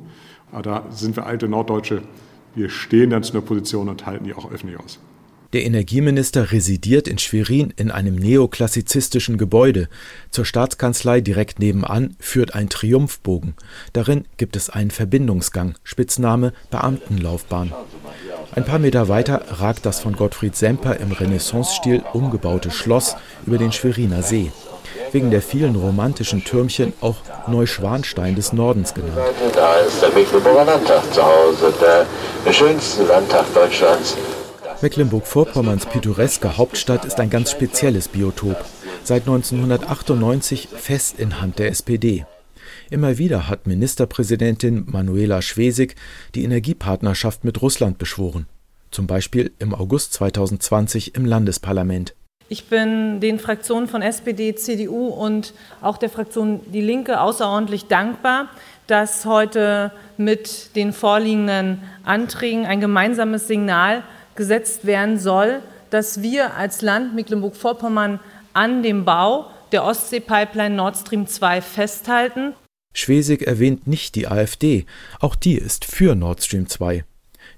Aber 0.51 0.61
da 0.61 0.85
sind 0.89 1.15
wir 1.15 1.25
alte 1.25 1.47
Norddeutsche. 1.47 2.01
Wir 2.55 2.69
stehen 2.69 3.09
dann 3.09 3.23
zu 3.23 3.33
einer 3.33 3.41
Position 3.41 3.89
und 3.89 4.05
halten 4.05 4.25
die 4.25 4.33
auch 4.33 4.51
öffentlich 4.51 4.79
aus. 4.79 4.99
Der 5.51 5.65
Energieminister 5.65 6.51
residiert 6.51 7.07
in 7.07 7.17
Schwerin 7.17 7.73
in 7.75 7.89
einem 7.89 8.15
neoklassizistischen 8.15 9.39
Gebäude. 9.39 9.89
Zur 10.29 10.45
Staatskanzlei 10.45 11.21
direkt 11.21 11.57
nebenan 11.57 12.15
führt 12.19 12.53
ein 12.53 12.69
Triumphbogen. 12.69 13.55
Darin 13.93 14.25
gibt 14.37 14.55
es 14.55 14.69
einen 14.69 14.91
Verbindungsgang, 14.91 15.73
Spitzname 15.83 16.53
Beamtenlaufbahn. 16.69 17.73
Ein 18.55 18.63
paar 18.63 18.77
Meter 18.77 19.07
weiter 19.07 19.41
ragt 19.49 19.87
das 19.87 19.99
von 19.99 20.15
Gottfried 20.15 20.55
Semper 20.55 20.97
im 20.97 21.11
Renaissancestil 21.11 22.03
umgebaute 22.13 22.69
Schloss 22.69 23.15
über 23.47 23.57
den 23.57 23.71
Schweriner 23.71 24.21
See. 24.21 24.51
Wegen 25.11 25.31
der 25.31 25.41
vielen 25.41 25.75
romantischen 25.75 26.43
Türmchen 26.43 26.93
auch 27.01 27.17
Neuschwanstein 27.47 28.35
des 28.35 28.53
Nordens 28.53 28.93
genannt. 28.93 29.17
Da 29.55 29.77
ist 29.77 29.99
der 29.99 30.09
Mecklenburger 30.09 30.65
Landtag 30.65 31.11
zu 31.11 31.23
Hause, 31.23 31.73
der 32.45 32.53
schönste 32.53 33.03
Landtag 33.05 33.51
Deutschlands. 33.55 34.15
Mecklenburg-Vorpommerns 34.81 35.87
pittoreske 35.87 36.55
Hauptstadt 36.55 37.03
ist 37.03 37.19
ein 37.19 37.29
ganz 37.29 37.51
spezielles 37.51 38.07
Biotop. 38.07 38.63
Seit 39.03 39.23
1998 39.23 40.69
fest 40.69 41.19
in 41.19 41.41
Hand 41.41 41.59
der 41.59 41.67
SPD. 41.67 42.25
Immer 42.89 43.17
wieder 43.17 43.49
hat 43.49 43.67
Ministerpräsidentin 43.67 44.85
Manuela 44.87 45.41
Schwesig 45.41 45.95
die 46.33 46.45
Energiepartnerschaft 46.45 47.43
mit 47.43 47.61
Russland 47.61 47.97
beschworen, 47.97 48.47
zum 48.89 49.05
Beispiel 49.05 49.51
im 49.59 49.75
August 49.75 50.13
2020 50.13 51.13
im 51.13 51.25
Landesparlament. 51.25 52.15
Ich 52.47 52.69
bin 52.69 53.19
den 53.19 53.37
Fraktionen 53.37 53.89
von 53.89 54.01
SPD, 54.01 54.55
CDU 54.55 55.07
und 55.07 55.53
auch 55.81 55.97
der 55.97 56.09
Fraktion 56.09 56.61
Die 56.71 56.81
Linke 56.81 57.19
außerordentlich 57.19 57.87
dankbar, 57.87 58.47
dass 58.87 59.25
heute 59.25 59.91
mit 60.17 60.75
den 60.77 60.93
vorliegenden 60.93 61.83
Anträgen 62.05 62.65
ein 62.65 62.79
gemeinsames 62.79 63.47
Signal 63.47 64.03
gesetzt 64.39 64.85
werden 64.85 65.19
soll, 65.19 65.61
dass 65.89 66.21
wir 66.21 66.55
als 66.55 66.81
Land 66.81 67.13
Mecklenburg-Vorpommern 67.13 68.21
an 68.53 68.83
dem 68.83 69.03
Bau 69.03 69.51
der 69.73 69.83
Ostsee-Pipeline 69.83 70.75
Nord 70.75 70.95
Stream 70.95 71.27
2 71.27 71.61
festhalten. 71.61 72.53
Schwesig 72.93 73.45
erwähnt 73.45 73.85
nicht 73.85 74.15
die 74.15 74.27
AfD, 74.27 74.85
auch 75.19 75.35
die 75.35 75.55
ist 75.55 75.83
für 75.83 76.15
Nord 76.15 76.41
Stream 76.41 76.69
2. 76.69 77.03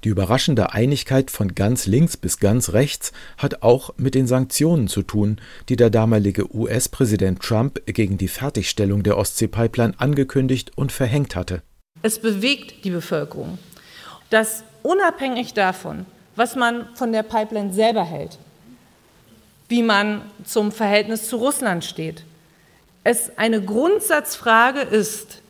Die 0.04 0.10
überraschende 0.10 0.74
Einigkeit 0.74 1.30
von 1.30 1.54
ganz 1.54 1.86
links 1.86 2.18
bis 2.18 2.40
ganz 2.40 2.74
rechts 2.74 3.12
hat 3.38 3.62
auch 3.62 3.94
mit 3.98 4.16
den 4.16 4.26
Sanktionen 4.26 4.88
zu 4.88 5.04
tun, 5.04 5.40
die 5.70 5.76
der 5.76 5.92
damalige 5.92 6.52
US-Präsident 6.52 7.42
Trump 7.42 7.80
gegen 7.86 8.18
die 8.18 8.28
Fertigstellung 8.28 9.04
der 9.04 9.18
Ostsee-Pipeline 9.18 9.94
angekündigt 9.98 10.72
und 10.76 10.92
verhängt 10.92 11.36
hatte. 11.36 11.62
Es 12.02 12.18
bewegt 12.18 12.84
die 12.86 12.90
Bevölkerung, 12.90 13.60
dass 14.32 14.64
unabhängig 14.82 15.54
davon, 15.54 16.08
was 16.36 16.56
man 16.56 16.88
von 16.96 17.12
der 17.12 17.24
Pipeline 17.24 17.74
selber 17.74 18.04
hält, 18.04 18.38
wie 19.68 19.84
man 19.84 20.22
zum 20.46 20.72
Verhältnis 20.72 21.28
zu 21.30 21.38
Russland 21.38 21.86
steht, 21.86 22.24
es 23.04 23.38
eine 23.38 23.62
Grundsatzfrage 23.62 24.82
ist, 24.82 25.42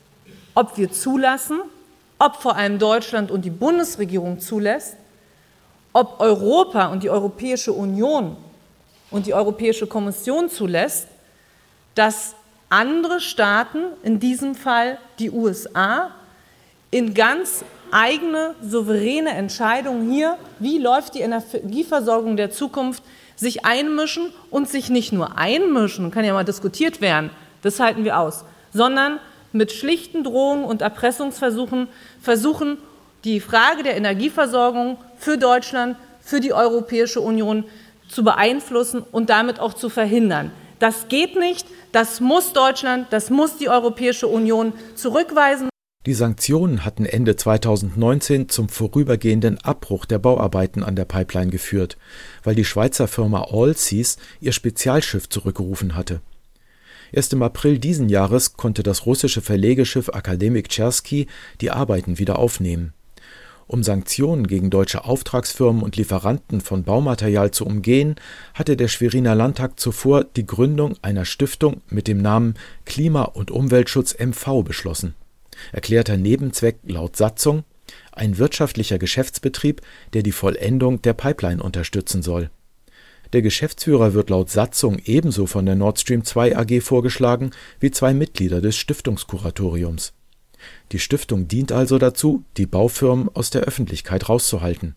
ob 0.54 0.78
wir 0.78 0.92
zulassen, 0.92 1.62
ob 2.20 2.36
vor 2.36 2.56
allem 2.56 2.80
Deutschland 2.80 3.32
und 3.32 3.44
die 3.44 3.50
Bundesregierung 3.50 4.40
zulässt, 4.40 4.96
ob 5.94 6.20
Europa 6.20 6.88
und 6.88 7.04
die 7.04 7.10
Europäische 7.10 7.74
Union 7.74 8.38
und 9.10 9.26
die 9.26 9.34
Europäische 9.34 9.88
Kommission 9.88 10.50
zulässt, 10.50 11.08
dass 11.96 12.36
andere 12.70 13.20
Staaten, 13.20 13.80
in 14.04 14.20
diesem 14.20 14.56
Fall 14.56 14.98
die 15.20 15.30
USA, 15.30 16.12
in 16.90 17.14
ganz 17.14 17.66
eigene 17.94 18.56
souveräne 18.62 19.30
Entscheidungen 19.32 20.10
hier, 20.12 20.38
wie 20.60 20.78
läuft 20.78 21.16
die 21.16 21.22
Energieversorgung 21.22 22.38
der 22.38 22.52
Zukunft, 22.52 23.04
sich 23.36 23.66
einmischen 23.66 24.32
und 24.50 24.70
sich 24.70 24.90
nicht 24.90 25.14
nur 25.14 25.38
einmischen, 25.38 26.12
kann 26.12 26.26
ja 26.26 26.34
mal 26.34 26.46
diskutiert 26.46 27.02
werden, 27.02 27.32
das 27.62 27.80
halten 27.80 28.04
wir 28.04 28.20
aus, 28.20 28.46
sondern 28.74 29.20
mit 29.52 29.72
schlichten 29.72 30.24
Drohungen 30.24 30.64
und 30.64 30.82
Erpressungsversuchen 30.82 31.88
versuchen, 32.22 32.78
die 33.24 33.40
Frage 33.40 33.84
der 33.84 33.98
Energieversorgung 33.98 34.98
für 35.18 35.38
Deutschland, 35.38 35.98
für 36.22 36.40
die 36.40 36.54
Europäische 36.54 37.22
Union 37.22 37.66
zu 38.08 38.24
beeinflussen 38.24 39.04
und 39.12 39.30
damit 39.30 39.60
auch 39.60 39.74
zu 39.74 39.90
verhindern. 39.90 40.52
Das 40.80 41.08
geht 41.08 41.36
nicht, 41.36 41.68
das 41.92 42.20
muss 42.20 42.54
Deutschland, 42.54 43.08
das 43.12 43.30
muss 43.30 43.58
die 43.58 43.70
Europäische 43.70 44.28
Union 44.28 44.74
zurückweisen. 44.96 45.71
Die 46.08 46.16
Sanktionen 46.16 46.84
hatten 46.84 47.06
Ende 47.06 47.36
2019 47.36 48.50
zum 48.50 48.70
vorübergehenden 48.70 49.60
Abbruch 49.60 50.06
der 50.06 50.18
Bauarbeiten 50.18 50.82
an 50.82 50.96
der 50.96 51.06
Pipeline 51.06 51.52
geführt, 51.52 51.96
weil 52.44 52.56
die 52.56 52.66
Schweizer 52.66 53.08
Firma 53.08 53.44
Allseas 53.52 54.18
ihr 54.40 54.52
Spezialschiff 54.52 55.30
zurückgerufen 55.30 55.94
hatte. 55.94 56.22
Erst 57.12 57.34
im 57.34 57.44
April 57.44 57.78
diesen 57.78 58.10
Jahres 58.10 58.54
konnte 58.54 58.82
das 58.82 59.06
russische 59.06 59.42
Verlegeschiff 59.42 60.10
Akademik 60.10 60.70
Chersky 60.70 61.28
die 61.60 61.70
Arbeiten 61.70 62.18
wieder 62.18 62.40
aufnehmen. 62.40 62.94
Um 63.68 63.84
Sanktionen 63.84 64.48
gegen 64.48 64.72
deutsche 64.72 65.06
Auftragsfirmen 65.06 65.84
und 65.84 65.98
Lieferanten 65.98 66.62
von 66.62 66.84
Baumaterial 66.84 67.52
zu 67.52 67.64
umgehen, 67.64 68.16
hatte 68.56 68.76
der 68.76 68.88
Schweriner 68.88 69.36
Landtag 69.36 69.80
zuvor 69.80 70.24
die 70.24 70.48
Gründung 70.48 70.96
einer 71.04 71.26
Stiftung 71.26 71.82
mit 71.90 72.08
dem 72.08 72.18
Namen 72.18 72.56
Klima- 72.86 73.22
und 73.22 73.52
Umweltschutz 73.52 74.16
MV 74.18 74.64
beschlossen. 74.64 75.14
Erklärter 75.72 76.18
Nebenzweck 76.18 76.78
laut 76.84 77.16
Satzung 77.16 77.64
ein 78.14 78.38
wirtschaftlicher 78.38 78.98
Geschäftsbetrieb, 78.98 79.82
der 80.14 80.24
die 80.24 80.32
Vollendung 80.32 81.02
der 81.02 81.14
Pipeline 81.14 81.62
unterstützen 81.62 82.22
soll 82.22 82.50
der 83.34 83.42
Geschäftsführer 83.42 84.14
wird 84.14 84.30
laut 84.30 84.50
Satzung 84.50 85.00
ebenso 85.06 85.46
von 85.46 85.66
der 85.66 85.76
Nord 85.76 86.00
Stream 86.00 86.26
2 86.26 86.58
AG 86.58 86.82
vorgeschlagen 86.82 87.52
wie 87.80 87.92
zwei 87.92 88.14
Mitglieder 88.14 88.62
des 88.62 88.76
Stiftungskuratoriums. 88.76 90.14
Die 90.92 91.00
Stiftung 91.00 91.48
dient 91.48 91.72
also 91.72 91.98
dazu, 91.98 92.44
die 92.58 92.66
Baufirmen 92.66 93.30
aus 93.34 93.50
der 93.50 93.62
Öffentlichkeit 93.62 94.28
rauszuhalten. 94.28 94.96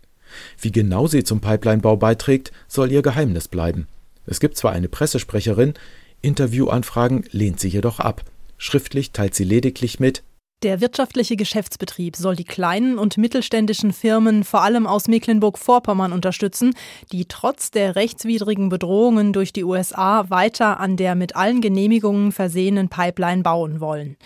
Wie 0.61 0.73
genau 0.73 1.07
sie 1.07 1.23
zum 1.23 1.41
Pipelinebau 1.41 1.97
beiträgt, 1.97 2.51
soll 2.67 2.91
ihr 2.91 3.03
Geheimnis 3.03 3.47
bleiben. 3.47 3.87
Es 4.27 4.41
gibt 4.41 4.57
zwar 4.57 4.73
eine 4.73 4.89
Pressesprecherin, 4.89 5.75
Interviewanfragen 6.21 7.25
lehnt 7.31 7.61
sie 7.61 7.69
jedoch 7.69 8.01
ab. 8.01 8.25
Schriftlich 8.59 9.13
teilt 9.13 9.35
sie 9.35 9.45
lediglich 9.45 10.01
mit, 10.01 10.23
der 10.65 10.81
wirtschaftliche 10.81 11.37
Geschäftsbetrieb 11.37 12.17
soll 12.17 12.37
die 12.37 12.45
kleinen 12.45 12.99
und 12.99 13.19
mittelständischen 13.19 13.93
Firmen 13.93 14.45
vor 14.45 14.63
allem 14.63 14.87
aus 14.87 15.09
Mecklenburg-Vorpommern 15.09 16.13
unterstützen, 16.13 16.75
die 17.13 17.27
trotz 17.27 17.71
der 17.71 17.97
rechtswidrigen 17.97 18.71
Bedrohungen 18.71 19.35
durch 19.35 19.53
die 19.53 19.63
USA 19.63 20.31
weiter 20.31 20.81
an 20.81 20.97
der 20.97 21.15
mit 21.15 21.37
allen 21.37 21.61
Genehmigungen 21.61 22.33
versehenen 22.33 22.89
Pipeline 22.89 23.43
bauen 23.43 23.81
wollen. 23.81 24.17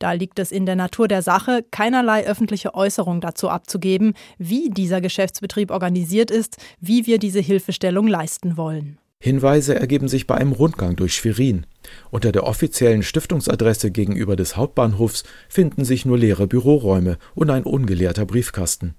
Da 0.00 0.12
liegt 0.12 0.40
es 0.40 0.50
in 0.50 0.66
der 0.66 0.76
Natur 0.76 1.06
der 1.06 1.22
Sache, 1.22 1.64
keinerlei 1.70 2.26
öffentliche 2.26 2.74
Äußerung 2.74 3.20
dazu 3.20 3.48
abzugeben, 3.48 4.14
wie 4.36 4.70
dieser 4.70 5.00
Geschäftsbetrieb 5.00 5.70
organisiert 5.70 6.32
ist, 6.32 6.56
wie 6.80 7.06
wir 7.06 7.18
diese 7.18 7.40
Hilfestellung 7.40 8.08
leisten 8.08 8.56
wollen. 8.56 8.98
Hinweise 9.24 9.74
ergeben 9.74 10.06
sich 10.06 10.26
bei 10.26 10.34
einem 10.34 10.52
Rundgang 10.52 10.96
durch 10.96 11.14
Schwerin. 11.14 11.64
Unter 12.10 12.30
der 12.30 12.44
offiziellen 12.44 13.02
Stiftungsadresse 13.02 13.90
gegenüber 13.90 14.36
des 14.36 14.58
Hauptbahnhofs 14.58 15.24
finden 15.48 15.86
sich 15.86 16.04
nur 16.04 16.18
leere 16.18 16.46
Büroräume 16.46 17.16
und 17.34 17.48
ein 17.48 17.62
ungeleerter 17.62 18.26
Briefkasten. 18.26 18.94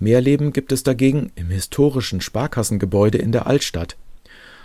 Mehr 0.00 0.20
Leben 0.20 0.52
gibt 0.52 0.72
es 0.72 0.82
dagegen 0.82 1.30
im 1.36 1.50
historischen 1.50 2.20
Sparkassengebäude 2.20 3.18
in 3.18 3.30
der 3.30 3.46
Altstadt. 3.46 3.96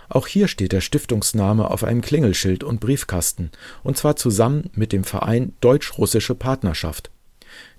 Auch 0.08 0.26
hier 0.26 0.48
steht 0.48 0.72
der 0.72 0.80
Stiftungsname 0.80 1.70
auf 1.70 1.84
einem 1.84 2.00
Klingelschild 2.00 2.64
und 2.64 2.80
Briefkasten, 2.80 3.52
und 3.84 3.96
zwar 3.96 4.16
zusammen 4.16 4.68
mit 4.74 4.90
dem 4.90 5.04
Verein 5.04 5.52
Deutsch-Russische 5.60 6.34
Partnerschaft. 6.34 7.12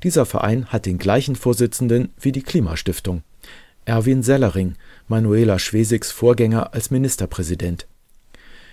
Dieser 0.04 0.26
Verein 0.26 0.68
hat 0.68 0.86
den 0.86 1.00
gleichen 1.00 1.36
Vorsitzenden 1.36 2.14
wie 2.18 2.32
die 2.32 2.44
Klimastiftung. 2.44 3.24
Erwin 3.86 4.24
Sellering, 4.24 4.76
Manuela 5.08 5.60
Schwesigs 5.60 6.12
Vorgänger 6.12 6.74
als 6.74 6.92
Ministerpräsident. 6.92 7.86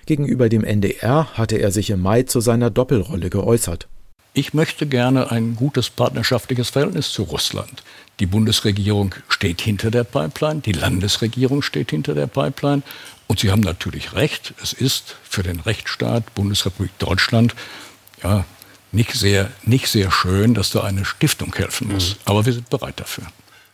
Gegenüber 0.07 0.49
dem 0.49 0.65
NDR 0.65 1.37
hatte 1.37 1.57
er 1.57 1.71
sich 1.71 1.91
im 1.91 2.01
Mai 2.01 2.23
zu 2.23 2.41
seiner 2.41 2.71
Doppelrolle 2.71 3.31
geäußert. 3.31 3.89
Ich 4.33 4.55
möchte 4.55 4.87
gerne 4.87 5.31
ein 5.33 5.57
gutes 5.57 5.91
partnerschaftliches 5.91 6.71
Verhältnis 6.71 7.13
zu 7.13 7.25
Russland. 7.25 7.83
Die 8.21 8.27
Bundesregierung 8.27 9.15
steht 9.29 9.61
hinter 9.61 9.91
der 9.91 10.05
Pipeline, 10.05 10.61
die 10.61 10.73
Landesregierung 10.73 11.63
steht 11.63 11.91
hinter 11.91 12.15
der 12.15 12.29
Pipeline. 12.29 12.83
Und 13.27 13.41
Sie 13.41 13.51
haben 13.51 13.61
natürlich 13.61 14.13
recht, 14.15 14.55
es 14.63 14.73
ist 14.73 15.17
für 15.23 15.43
den 15.43 15.61
Rechtsstaat 15.61 16.35
Bundesrepublik 16.35 16.97
Deutschland 16.99 17.55
ja, 18.23 18.45
nicht, 18.93 19.13
sehr, 19.15 19.51
nicht 19.65 19.89
sehr 19.89 20.11
schön, 20.11 20.55
dass 20.55 20.71
da 20.71 20.83
eine 20.83 21.05
Stiftung 21.05 21.55
helfen 21.55 21.89
muss. 21.89 22.11
Mhm. 22.11 22.21
Aber 22.27 22.47
wir 22.47 22.53
sind 22.53 22.71
bereit 22.71 23.01
dafür. 23.01 23.25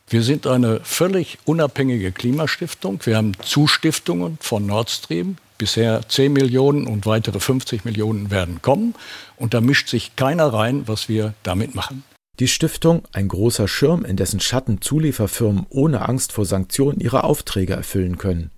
Wir 0.09 0.23
sind 0.23 0.47
eine 0.47 0.79
völlig 0.85 1.39
unabhängige 1.47 2.13
Klimastiftung. 2.13 3.01
Wir 3.05 3.17
haben 3.17 3.33
Zustiftungen 3.43 4.39
von 4.41 4.65
Nord 4.65 4.89
Stream. 4.89 5.37
Bisher 5.59 6.09
10 6.09 6.33
Millionen 6.33 6.87
und 6.87 7.07
weitere 7.07 7.41
50 7.41 7.85
Millionen 7.85 8.31
werden 8.31 8.63
kommen. 8.63 8.95
Und 9.37 9.53
da 9.53 9.61
mischt 9.61 9.89
sich 9.89 10.15
keiner 10.15 10.53
rein, 10.53 10.87
was 10.87 11.09
wir 11.09 11.35
damit 11.43 11.75
machen. 11.75 12.05
Die 12.39 12.47
Stiftung, 12.47 13.03
ein 13.13 13.27
großer 13.27 13.67
Schirm, 13.67 14.05
in 14.05 14.17
dessen 14.17 14.39
Schatten 14.39 14.81
Zulieferfirmen 14.81 15.67
ohne 15.71 16.09
Angst 16.09 16.31
vor 16.31 16.45
Sanktionen 16.45 17.01
ihre 17.01 17.25
Aufträge 17.25 17.73
erfüllen 17.73 18.17
können. 18.17 18.53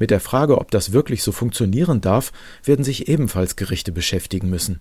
Mit 0.00 0.10
der 0.10 0.20
Frage, 0.20 0.58
ob 0.58 0.72
das 0.72 0.92
wirklich 0.92 1.22
so 1.22 1.30
funktionieren 1.30 2.00
darf, 2.00 2.32
werden 2.64 2.84
sich 2.84 3.06
ebenfalls 3.06 3.54
Gerichte 3.54 3.92
beschäftigen 3.92 4.50
müssen. 4.50 4.80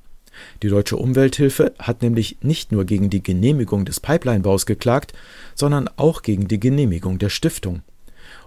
Die 0.61 0.69
Deutsche 0.69 0.97
Umwelthilfe 0.97 1.73
hat 1.79 2.01
nämlich 2.01 2.37
nicht 2.41 2.71
nur 2.71 2.85
gegen 2.85 3.09
die 3.09 3.23
Genehmigung 3.23 3.85
des 3.85 3.99
Pipelinebaus 3.99 4.65
geklagt, 4.65 5.13
sondern 5.55 5.89
auch 5.97 6.21
gegen 6.21 6.47
die 6.47 6.59
Genehmigung 6.59 7.19
der 7.19 7.29
Stiftung. 7.29 7.81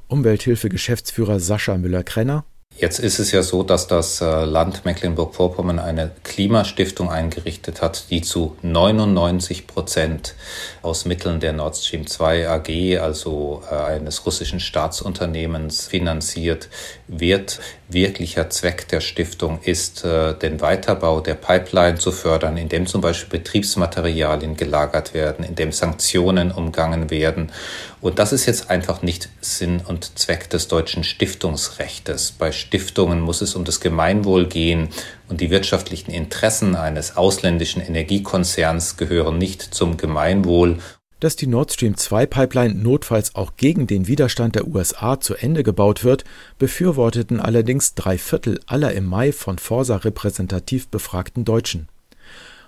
Umwelthilfe-Geschäftsführer 0.08 1.40
Sascha 1.40 1.78
Müller-Krenner 1.78 2.44
Jetzt 2.78 2.98
ist 2.98 3.18
es 3.18 3.32
ja 3.32 3.42
so, 3.42 3.62
dass 3.62 3.86
das 3.86 4.20
äh, 4.20 4.44
Land 4.44 4.84
Mecklenburg-Vorpommern 4.84 5.78
eine 5.78 6.10
Klimastiftung 6.24 7.10
eingerichtet 7.10 7.82
hat, 7.82 8.10
die 8.10 8.22
zu 8.22 8.56
99 8.62 9.66
Prozent 9.66 10.34
aus 10.80 11.04
Mitteln 11.04 11.38
der 11.38 11.52
Nord 11.52 11.76
Stream 11.76 12.06
2 12.06 12.48
AG, 12.48 12.98
also 12.98 13.62
äh, 13.70 13.74
eines 13.74 14.24
russischen 14.24 14.58
Staatsunternehmens, 14.58 15.86
finanziert 15.86 16.70
wird. 17.08 17.60
Wirklicher 17.92 18.50
Zweck 18.50 18.88
der 18.88 19.00
Stiftung 19.00 19.60
ist, 19.62 20.04
äh, 20.04 20.34
den 20.34 20.60
Weiterbau 20.60 21.20
der 21.20 21.34
Pipeline 21.34 21.98
zu 21.98 22.12
fördern, 22.12 22.56
indem 22.56 22.86
zum 22.86 23.00
Beispiel 23.00 23.38
Betriebsmaterialien 23.38 24.56
gelagert 24.56 25.14
werden, 25.14 25.44
indem 25.44 25.72
Sanktionen 25.72 26.52
umgangen 26.52 27.10
werden. 27.10 27.52
Und 28.00 28.18
das 28.18 28.32
ist 28.32 28.46
jetzt 28.46 28.70
einfach 28.70 29.02
nicht 29.02 29.28
Sinn 29.40 29.80
und 29.86 30.18
Zweck 30.18 30.50
des 30.50 30.68
deutschen 30.68 31.04
Stiftungsrechtes. 31.04 32.32
Bei 32.32 32.52
Stiftungen 32.52 33.20
muss 33.20 33.40
es 33.40 33.54
um 33.54 33.64
das 33.64 33.80
Gemeinwohl 33.80 34.46
gehen 34.46 34.88
und 35.28 35.40
die 35.40 35.50
wirtschaftlichen 35.50 36.10
Interessen 36.10 36.76
eines 36.76 37.16
ausländischen 37.16 37.80
Energiekonzerns 37.80 38.96
gehören 38.96 39.38
nicht 39.38 39.62
zum 39.62 39.96
Gemeinwohl. 39.96 40.78
Dass 41.22 41.36
die 41.36 41.46
Nord 41.46 41.72
Stream 41.72 41.96
2 41.96 42.26
Pipeline 42.26 42.74
notfalls 42.74 43.36
auch 43.36 43.52
gegen 43.56 43.86
den 43.86 44.08
Widerstand 44.08 44.56
der 44.56 44.66
USA 44.66 45.20
zu 45.20 45.36
Ende 45.36 45.62
gebaut 45.62 46.02
wird, 46.02 46.24
befürworteten 46.58 47.38
allerdings 47.38 47.94
drei 47.94 48.18
Viertel 48.18 48.58
aller 48.66 48.90
im 48.90 49.06
Mai 49.06 49.30
von 49.30 49.58
Forsa 49.58 49.98
repräsentativ 49.98 50.88
befragten 50.88 51.44
Deutschen. 51.44 51.88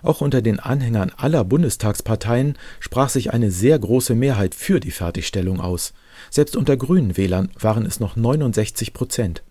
Auch 0.03 0.21
unter 0.21 0.41
den 0.41 0.61
Anhängern 0.61 1.11
aller 1.17 1.43
Bundestagsparteien 1.43 2.57
sprach 2.79 3.09
sich 3.09 3.33
eine 3.33 3.51
sehr 3.51 3.77
große 3.77 4.15
Mehrheit 4.15 4.55
für 4.55 4.79
die 4.79 4.91
Fertigstellung 4.91 5.59
aus. 5.59 5.93
Selbst 6.29 6.55
unter 6.55 6.77
grünen 6.77 7.17
Wählern 7.17 7.51
waren 7.59 7.85
es 7.85 7.99
noch 7.99 8.15
69 8.15 8.93
Prozent. 8.93 9.43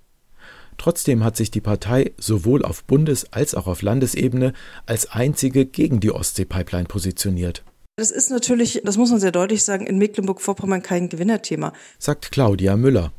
Trotzdem 0.78 1.22
hat 1.22 1.36
sich 1.36 1.50
die 1.50 1.60
Partei 1.60 2.12
sowohl 2.16 2.64
auf 2.64 2.84
Bundes- 2.84 3.30
als 3.34 3.54
auch 3.54 3.66
auf 3.66 3.82
Landesebene 3.82 4.54
als 4.86 5.10
einzige 5.10 5.66
gegen 5.66 6.00
die 6.00 6.10
Ostsee-Pipeline 6.10 6.86
positioniert. 6.86 7.64
Das 7.96 8.10
ist 8.10 8.28
natürlich, 8.30 8.82
das 8.84 8.96
muss 8.96 9.10
man 9.10 9.20
sehr 9.20 9.30
deutlich 9.30 9.62
sagen, 9.62 9.86
in 9.86 9.98
Mecklenburg-Vorpommern 9.98 10.82
kein 10.82 11.08
Gewinnerthema, 11.08 11.72
sagt 12.00 12.32
Claudia 12.32 12.76
Müller. 12.76 13.12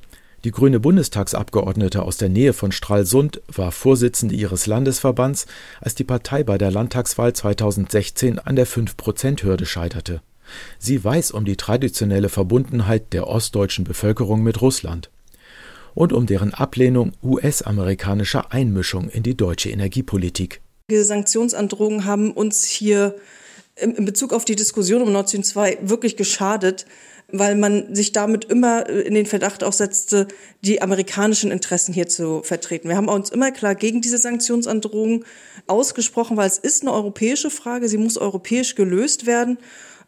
Die 0.43 0.51
grüne 0.51 0.81
Bundestagsabgeordnete 0.81 2.03
aus 2.03 2.17
der 2.17 2.27
Nähe 2.27 2.51
von 2.51 2.73
Stralsund 2.73 3.41
war 3.47 3.71
Vorsitzende 3.71 4.35
ihres 4.35 4.67
Landesverbands, 4.67 5.45
als 5.79 5.95
die 5.95 6.03
Partei 6.03 6.43
bei 6.43 6.57
der 6.57 6.71
Landtagswahl 6.71 7.31
2016 7.31 8.37
an 8.37 8.57
der 8.57 8.67
5-Prozent-Hürde 8.67 9.65
scheiterte. 9.65 10.21
Sie 10.77 11.01
weiß 11.01 11.31
um 11.31 11.45
die 11.45 11.55
traditionelle 11.55 12.27
Verbundenheit 12.27 13.13
der 13.13 13.27
ostdeutschen 13.27 13.85
Bevölkerung 13.85 14.43
mit 14.43 14.61
Russland 14.61 15.09
und 15.93 16.11
um 16.11 16.25
deren 16.25 16.53
Ablehnung 16.53 17.13
US-amerikanischer 17.23 18.51
Einmischung 18.51 19.07
in 19.07 19.23
die 19.23 19.37
deutsche 19.37 19.69
Energiepolitik. 19.69 20.59
Diese 20.91 21.05
Sanktionsandrohungen 21.05 22.03
haben 22.03 22.31
uns 22.31 22.65
hier 22.65 23.15
in 23.77 24.05
Bezug 24.05 24.31
auf 24.31 24.45
die 24.45 24.55
Diskussion 24.55 25.01
um 25.01 25.11
Nord 25.11 25.29
Stream 25.29 25.43
2 25.43 25.79
wirklich 25.81 26.15
geschadet, 26.15 26.85
weil 27.31 27.55
man 27.55 27.93
sich 27.93 28.11
damit 28.11 28.45
immer 28.45 28.87
in 28.87 29.13
den 29.13 29.25
Verdacht 29.25 29.63
aussetzte, 29.63 30.27
die 30.61 30.81
amerikanischen 30.81 31.51
Interessen 31.51 31.93
hier 31.93 32.07
zu 32.07 32.41
vertreten. 32.43 32.87
Wir 32.87 32.95
haben 32.95 33.09
uns 33.09 33.31
immer 33.31 33.51
klar 33.51 33.75
gegen 33.75 34.01
diese 34.01 34.17
Sanktionsandrohungen 34.17 35.25
ausgesprochen, 35.67 36.37
weil 36.37 36.47
es 36.47 36.57
ist 36.57 36.83
eine 36.83 36.93
europäische 36.93 37.49
Frage, 37.49 37.89
sie 37.89 37.97
muss 37.97 38.17
europäisch 38.17 38.75
gelöst 38.75 39.25
werden 39.25 39.57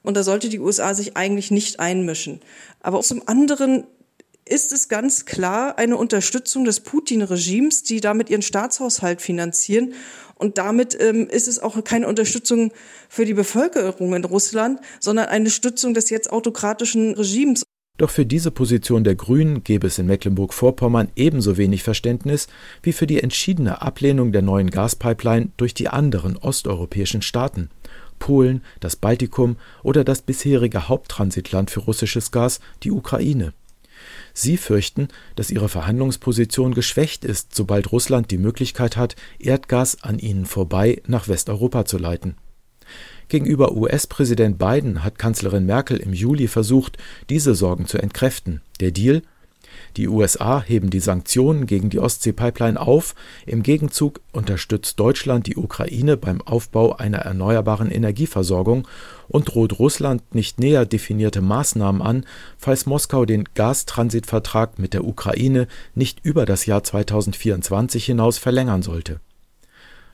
und 0.03 0.15
da 0.15 0.23
sollte 0.23 0.47
die 0.47 0.59
USA 0.59 0.93
sich 0.93 1.17
eigentlich 1.17 1.51
nicht 1.51 1.79
einmischen. 1.79 2.39
Aber 2.81 3.01
zum 3.01 3.27
anderen 3.27 3.85
ist 4.49 4.71
es 4.71 4.89
ganz 4.89 5.25
klar 5.25 5.77
eine 5.77 5.97
Unterstützung 5.97 6.65
des 6.65 6.79
Putin-Regimes, 6.79 7.83
die 7.83 8.01
damit 8.01 8.29
ihren 8.29 8.41
Staatshaushalt 8.41 9.21
finanzieren. 9.21 9.93
Und 10.35 10.57
damit 10.57 10.97
ähm, 10.99 11.27
ist 11.29 11.47
es 11.47 11.59
auch 11.59 11.83
keine 11.83 12.07
Unterstützung 12.07 12.71
für 13.09 13.25
die 13.25 13.33
Bevölkerung 13.33 14.13
in 14.13 14.23
Russland, 14.23 14.79
sondern 14.99 15.27
eine 15.27 15.49
Stützung 15.49 15.93
des 15.93 16.09
jetzt 16.09 16.31
autokratischen 16.31 17.13
Regimes. 17.13 17.63
Doch 17.97 18.11
für 18.11 18.27
diese 18.27 18.51
Position 18.51 19.03
der 19.03 19.15
Grünen 19.15 19.63
gäbe 19.63 19.87
es 19.87 19.97
in 19.97 20.05
Mecklenburg-Vorpommern 20.05 21.09
ebenso 21.15 21.57
wenig 21.57 21.81
Verständnis 21.81 22.47
wie 22.83 22.93
für 22.93 23.07
die 23.07 23.21
entschiedene 23.23 23.81
Ablehnung 23.81 24.31
der 24.31 24.43
neuen 24.43 24.69
Gaspipeline 24.69 25.49
durch 25.57 25.73
die 25.73 25.87
anderen 25.87 26.37
osteuropäischen 26.37 27.23
Staaten. 27.23 27.69
Polen, 28.19 28.63
das 28.79 28.95
Baltikum 28.95 29.57
oder 29.81 30.03
das 30.03 30.21
bisherige 30.21 30.87
Haupttransitland 30.87 31.71
für 31.71 31.81
russisches 31.81 32.31
Gas, 32.31 32.59
die 32.83 32.91
Ukraine. 32.91 33.53
Sie 34.33 34.57
fürchten, 34.57 35.07
dass 35.35 35.51
ihre 35.51 35.69
Verhandlungsposition 35.69 36.73
geschwächt 36.73 37.25
ist, 37.25 37.55
sobald 37.55 37.91
Russland 37.91 38.31
die 38.31 38.37
Möglichkeit 38.37 38.97
hat, 38.97 39.15
Erdgas 39.39 40.03
an 40.03 40.19
ihnen 40.19 40.45
vorbei 40.45 41.01
nach 41.07 41.27
Westeuropa 41.27 41.85
zu 41.85 41.97
leiten. 41.97 42.35
Gegenüber 43.27 43.73
US-Präsident 43.73 44.57
Biden 44.57 45.03
hat 45.03 45.19
Kanzlerin 45.19 45.65
Merkel 45.65 45.97
im 45.97 46.13
Juli 46.13 46.47
versucht, 46.47 46.97
diese 47.29 47.55
Sorgen 47.55 47.85
zu 47.85 47.97
entkräften. 47.97 48.61
Der 48.79 48.91
Deal 48.91 49.21
die 49.97 50.07
USA 50.07 50.61
heben 50.61 50.89
die 50.89 50.99
Sanktionen 50.99 51.65
gegen 51.65 51.89
die 51.89 51.99
Ostsee-Pipeline 51.99 52.79
auf. 52.79 53.15
Im 53.45 53.63
Gegenzug 53.63 54.21
unterstützt 54.31 54.99
Deutschland 54.99 55.47
die 55.47 55.57
Ukraine 55.57 56.17
beim 56.17 56.41
Aufbau 56.41 56.95
einer 56.95 57.19
erneuerbaren 57.19 57.91
Energieversorgung 57.91 58.87
und 59.27 59.53
droht 59.53 59.79
Russland 59.79 60.33
nicht 60.33 60.59
näher 60.59 60.85
definierte 60.85 61.41
Maßnahmen 61.41 62.01
an, 62.01 62.25
falls 62.57 62.85
Moskau 62.85 63.25
den 63.25 63.45
Gastransitvertrag 63.55 64.79
mit 64.79 64.93
der 64.93 65.03
Ukraine 65.03 65.67
nicht 65.95 66.23
über 66.23 66.45
das 66.45 66.65
Jahr 66.65 66.83
2024 66.83 68.05
hinaus 68.05 68.37
verlängern 68.37 68.83
sollte 68.83 69.19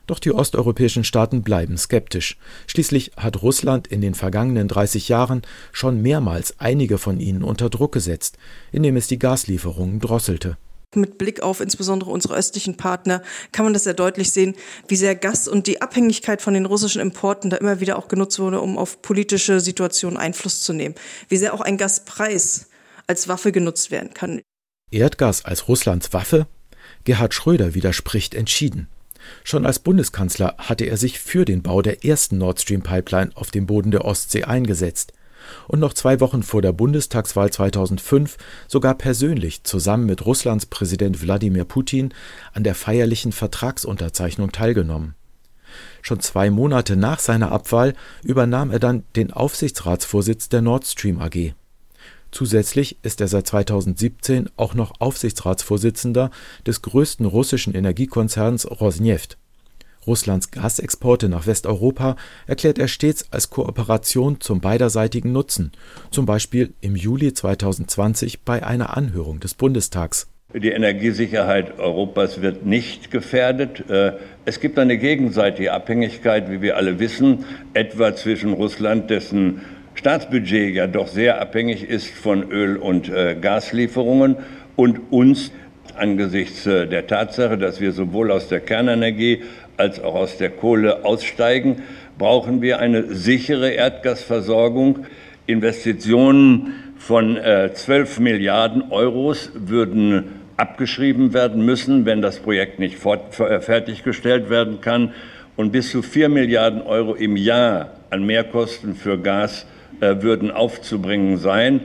doch 0.06 0.18
die 0.18 0.32
osteuropäischen 0.32 1.04
Staaten 1.04 1.42
bleiben 1.42 1.76
skeptisch. 1.76 2.36
Schließlich 2.66 3.12
hat 3.16 3.42
Russland 3.42 3.86
in 3.86 4.00
den 4.00 4.14
vergangenen 4.14 4.68
30 4.68 5.08
Jahren 5.08 5.42
schon 5.72 6.02
mehrmals 6.02 6.54
einige 6.58 6.98
von 6.98 7.20
ihnen 7.20 7.42
unter 7.42 7.70
Druck 7.70 7.92
gesetzt, 7.92 8.38
indem 8.72 8.96
es 8.96 9.06
die 9.06 9.18
Gaslieferungen 9.18 10.00
drosselte. 10.00 10.56
Mit 10.96 11.18
Blick 11.18 11.42
auf 11.42 11.60
insbesondere 11.60 12.10
unsere 12.10 12.36
östlichen 12.36 12.76
Partner 12.76 13.22
kann 13.52 13.64
man 13.64 13.72
das 13.72 13.84
sehr 13.84 13.94
deutlich 13.94 14.30
sehen, 14.30 14.54
wie 14.88 14.96
sehr 14.96 15.14
Gas 15.14 15.48
und 15.48 15.66
die 15.66 15.82
Abhängigkeit 15.82 16.40
von 16.40 16.54
den 16.54 16.66
russischen 16.66 17.00
Importen 17.00 17.50
da 17.50 17.56
immer 17.56 17.80
wieder 17.80 17.98
auch 17.98 18.08
genutzt 18.08 18.38
wurde, 18.38 18.60
um 18.60 18.78
auf 18.78 19.02
politische 19.02 19.60
Situationen 19.60 20.16
Einfluss 20.16 20.60
zu 20.60 20.72
nehmen. 20.72 20.94
Wie 21.28 21.36
sehr 21.36 21.54
auch 21.54 21.60
ein 21.60 21.78
Gaspreis 21.78 22.68
als 23.06 23.28
Waffe 23.28 23.52
genutzt 23.52 23.90
werden 23.90 24.14
kann. 24.14 24.40
Erdgas 24.90 25.44
als 25.44 25.68
Russlands 25.68 26.12
Waffe? 26.12 26.46
Gerhard 27.04 27.34
Schröder 27.34 27.74
widerspricht 27.74 28.34
entschieden. 28.34 28.88
Schon 29.42 29.66
als 29.66 29.78
Bundeskanzler 29.78 30.54
hatte 30.58 30.84
er 30.84 30.96
sich 30.96 31.18
für 31.18 31.44
den 31.44 31.62
Bau 31.62 31.82
der 31.82 32.04
ersten 32.04 32.38
Nord 32.38 32.60
Stream 32.60 32.82
Pipeline 32.82 33.30
auf 33.34 33.50
dem 33.50 33.66
Boden 33.66 33.90
der 33.90 34.04
Ostsee 34.04 34.44
eingesetzt 34.44 35.12
und 35.68 35.80
noch 35.80 35.92
zwei 35.92 36.20
Wochen 36.20 36.42
vor 36.42 36.62
der 36.62 36.72
Bundestagswahl 36.72 37.50
2005 37.50 38.36
sogar 38.68 38.94
persönlich 38.94 39.64
zusammen 39.64 40.06
mit 40.06 40.24
Russlands 40.24 40.66
Präsident 40.66 41.22
Wladimir 41.22 41.64
Putin 41.64 42.12
an 42.52 42.64
der 42.64 42.74
feierlichen 42.74 43.32
Vertragsunterzeichnung 43.32 44.52
teilgenommen. 44.52 45.14
Schon 46.02 46.20
zwei 46.20 46.50
Monate 46.50 46.96
nach 46.96 47.18
seiner 47.18 47.50
Abwahl 47.50 47.94
übernahm 48.22 48.70
er 48.70 48.78
dann 48.78 49.04
den 49.16 49.32
Aufsichtsratsvorsitz 49.32 50.48
der 50.48 50.62
Nord 50.62 50.86
Stream 50.86 51.20
AG. 51.20 51.54
Zusätzlich 52.34 52.96
ist 53.04 53.20
er 53.20 53.28
seit 53.28 53.46
2017 53.46 54.50
auch 54.56 54.74
noch 54.74 55.00
Aufsichtsratsvorsitzender 55.00 56.32
des 56.66 56.82
größten 56.82 57.26
russischen 57.26 57.76
Energiekonzerns 57.76 58.68
Rosneft. 58.68 59.38
Russlands 60.04 60.50
Gasexporte 60.50 61.28
nach 61.28 61.46
Westeuropa 61.46 62.16
erklärt 62.48 62.80
er 62.80 62.88
stets 62.88 63.30
als 63.30 63.50
Kooperation 63.50 64.40
zum 64.40 64.60
beiderseitigen 64.60 65.30
Nutzen, 65.30 65.70
zum 66.10 66.26
Beispiel 66.26 66.74
im 66.80 66.96
Juli 66.96 67.32
2020 67.32 68.42
bei 68.42 68.66
einer 68.66 68.96
Anhörung 68.96 69.38
des 69.38 69.54
Bundestags. 69.54 70.26
Die 70.52 70.70
Energiesicherheit 70.70 71.78
Europas 71.78 72.42
wird 72.42 72.66
nicht 72.66 73.12
gefährdet. 73.12 73.88
Äh, 73.88 74.14
es 74.44 74.58
gibt 74.58 74.80
eine 74.80 74.98
gegenseitige 74.98 75.72
Abhängigkeit, 75.72 76.50
wie 76.50 76.62
wir 76.62 76.76
alle 76.76 76.98
wissen, 76.98 77.44
etwa 77.74 78.14
zwischen 78.16 78.52
Russland, 78.52 79.08
dessen 79.08 79.60
Staatsbudget 79.94 80.74
ja 80.74 80.86
doch 80.86 81.06
sehr 81.06 81.40
abhängig 81.40 81.88
ist 81.88 82.08
von 82.08 82.50
Öl- 82.50 82.76
und 82.76 83.08
äh, 83.08 83.36
Gaslieferungen 83.40 84.36
und 84.76 85.12
uns 85.12 85.52
angesichts 85.96 86.66
äh, 86.66 86.86
der 86.86 87.06
Tatsache, 87.06 87.56
dass 87.56 87.80
wir 87.80 87.92
sowohl 87.92 88.32
aus 88.32 88.48
der 88.48 88.60
Kernenergie 88.60 89.42
als 89.76 90.02
auch 90.02 90.14
aus 90.14 90.36
der 90.36 90.50
Kohle 90.50 91.04
aussteigen, 91.04 91.82
brauchen 92.18 92.60
wir 92.60 92.80
eine 92.80 93.14
sichere 93.14 93.70
Erdgasversorgung. 93.70 95.06
Investitionen 95.46 96.74
von 96.96 97.36
äh, 97.36 97.72
12 97.72 98.18
Milliarden 98.20 98.90
Euros 98.90 99.50
würden 99.54 100.40
abgeschrieben 100.56 101.34
werden 101.34 101.64
müssen, 101.64 102.06
wenn 102.06 102.22
das 102.22 102.38
Projekt 102.38 102.78
nicht 102.78 102.96
fort, 102.98 103.38
äh, 103.40 103.60
fertiggestellt 103.60 104.50
werden 104.50 104.80
kann. 104.80 105.12
Und 105.56 105.70
bis 105.70 105.90
zu 105.90 106.02
4 106.02 106.28
Milliarden 106.28 106.82
Euro 106.82 107.14
im 107.14 107.36
Jahr 107.36 107.92
an 108.10 108.24
Mehrkosten 108.24 108.96
für 108.96 109.18
Gas 109.18 109.66
würden 110.00 110.50
aufzubringen 110.50 111.36
sein. 111.38 111.80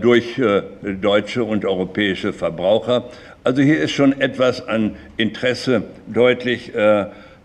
durch 0.00 0.40
deutsche 0.82 1.44
und 1.44 1.66
europäische 1.66 2.32
Verbraucher. 2.32 3.10
Also 3.44 3.60
hier 3.60 3.78
ist 3.78 3.90
schon 3.90 4.18
etwas 4.18 4.66
an 4.66 4.96
Interesse 5.18 5.82
deutlich, 6.06 6.72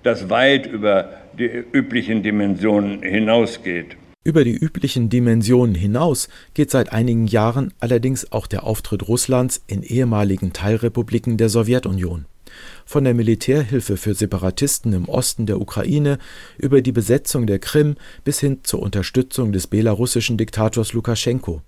das 0.04 0.30
weit 0.30 0.66
über 0.66 1.10
die 1.38 1.50
üblichen 1.74 2.24
Dimensionen 2.24 3.04
hinausgeht. 3.04 3.98
Über 4.24 4.46
die 4.46 4.56
üblichen 4.56 5.10
Dimensionen 5.10 5.76
hinaus 5.76 6.30
geht 6.54 6.72
seit 6.72 6.94
einigen 6.94 7.28
Jahren 7.28 7.74
allerdings 7.82 8.32
auch 8.32 8.48
der 8.48 8.64
Auftritt 8.64 9.10
Russlands 9.10 9.62
in 9.68 9.84
ehemaligen 9.84 10.54
Teilrepubliken 10.54 11.36
der 11.36 11.50
Sowjetunion. 11.50 12.26
Von 12.86 13.04
der 13.04 13.14
Militärhilfe 13.14 13.98
für 13.98 14.14
Separatisten 14.14 14.94
im 14.94 15.10
Osten 15.10 15.46
der 15.46 15.60
Ukraine 15.62 16.18
über 16.58 16.82
die 16.82 16.92
Besetzung 16.92 17.48
der 17.48 17.60
Krim 17.60 17.96
bis 18.24 18.40
hin 18.40 18.60
zur 18.64 18.82
Unterstützung 18.82 19.52
des 19.52 19.68
belarussischen 19.68 20.38
Diktators 20.38 20.94
Lukaschenko. 20.94 21.62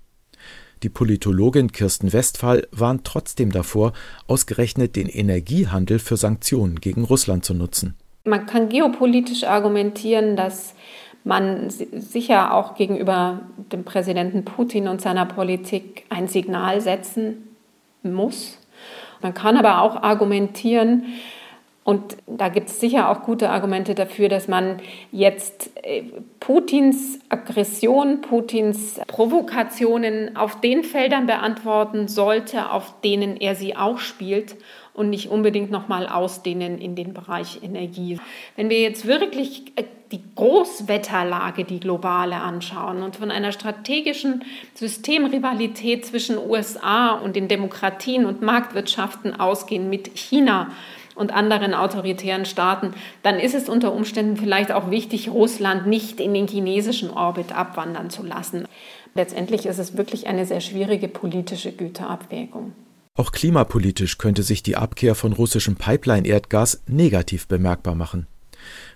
Die 0.82 0.88
Politologin 0.90 1.72
Kirsten 1.72 2.12
Westphal 2.12 2.68
warnt 2.70 3.04
trotzdem 3.04 3.50
davor, 3.50 3.92
ausgerechnet 4.26 4.94
den 4.94 5.08
Energiehandel 5.08 5.98
für 5.98 6.16
Sanktionen 6.16 6.80
gegen 6.80 7.04
Russland 7.04 7.44
zu 7.44 7.54
nutzen. 7.54 7.94
Man 8.24 8.46
kann 8.46 8.68
geopolitisch 8.68 9.44
argumentieren, 9.44 10.36
dass 10.36 10.74
man 11.24 11.70
sicher 11.70 12.54
auch 12.54 12.76
gegenüber 12.76 13.40
dem 13.72 13.84
Präsidenten 13.84 14.44
Putin 14.44 14.86
und 14.86 15.00
seiner 15.00 15.26
Politik 15.26 16.04
ein 16.08 16.28
Signal 16.28 16.80
setzen 16.80 17.48
muss. 18.02 18.58
Man 19.26 19.34
kann 19.34 19.56
aber 19.56 19.82
auch 19.82 20.04
argumentieren, 20.04 21.02
und 21.82 22.16
da 22.28 22.48
gibt 22.48 22.68
es 22.68 22.78
sicher 22.78 23.10
auch 23.10 23.22
gute 23.22 23.50
Argumente 23.50 23.96
dafür, 23.96 24.28
dass 24.28 24.46
man 24.46 24.78
jetzt 25.10 25.70
äh, 25.82 26.04
Putins 26.38 27.18
Aggression, 27.28 28.20
Putins 28.20 29.00
Provokationen 29.08 30.36
auf 30.36 30.60
den 30.60 30.84
Feldern 30.84 31.26
beantworten 31.26 32.06
sollte, 32.06 32.70
auf 32.70 33.00
denen 33.02 33.36
er 33.36 33.56
sie 33.56 33.76
auch 33.76 33.98
spielt 33.98 34.56
und 34.96 35.10
nicht 35.10 35.28
unbedingt 35.28 35.70
nochmal 35.70 36.08
ausdehnen 36.08 36.78
in 36.78 36.94
den 36.94 37.12
Bereich 37.12 37.62
Energie. 37.62 38.18
Wenn 38.56 38.70
wir 38.70 38.80
jetzt 38.80 39.06
wirklich 39.06 39.72
äh, 39.76 39.84
die 40.12 40.22
Großwetterlage, 40.34 41.64
die 41.64 41.80
globale 41.80 42.36
anschauen 42.36 43.02
und 43.02 43.16
von 43.16 43.30
einer 43.30 43.52
strategischen 43.52 44.44
Systemrivalität 44.74 46.06
zwischen 46.06 46.38
USA 46.38 47.10
und 47.10 47.36
den 47.36 47.48
Demokratien 47.48 48.24
und 48.24 48.40
Marktwirtschaften 48.40 49.38
ausgehen 49.38 49.90
mit 49.90 50.16
China 50.16 50.70
und 51.16 51.34
anderen 51.34 51.74
autoritären 51.74 52.44
Staaten, 52.44 52.94
dann 53.22 53.40
ist 53.40 53.54
es 53.54 53.68
unter 53.68 53.92
Umständen 53.92 54.36
vielleicht 54.36 54.70
auch 54.70 54.90
wichtig, 54.90 55.28
Russland 55.28 55.86
nicht 55.86 56.20
in 56.20 56.34
den 56.34 56.46
chinesischen 56.46 57.10
Orbit 57.10 57.56
abwandern 57.56 58.10
zu 58.10 58.22
lassen. 58.22 58.66
Letztendlich 59.14 59.66
ist 59.66 59.78
es 59.78 59.96
wirklich 59.96 60.26
eine 60.26 60.46
sehr 60.46 60.60
schwierige 60.60 61.08
politische 61.08 61.72
Güterabwägung. 61.72 62.72
Auch 63.16 63.32
klimapolitisch 63.32 64.18
könnte 64.18 64.42
sich 64.42 64.62
die 64.62 64.76
Abkehr 64.76 65.14
von 65.14 65.32
russischem 65.32 65.76
Pipeline-Erdgas 65.76 66.82
negativ 66.86 67.46
bemerkbar 67.46 67.94
machen. 67.94 68.26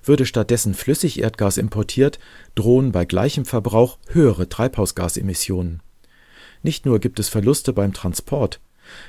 Würde 0.05 0.27
stattdessen 0.27 0.75
Flüssigerdgas 0.75 1.57
importiert, 1.57 2.19
drohen 2.55 2.93
bei 2.93 3.07
gleichem 3.07 3.47
Verbrauch 3.47 3.99
höhere 4.09 4.49
Treibhausgasemissionen. 4.49 5.81
Nicht 6.63 6.85
nur 6.85 6.99
gibt 6.99 7.19
es 7.19 7.31
Verluste 7.31 7.73
beim 7.73 7.95
Transport, 7.95 8.61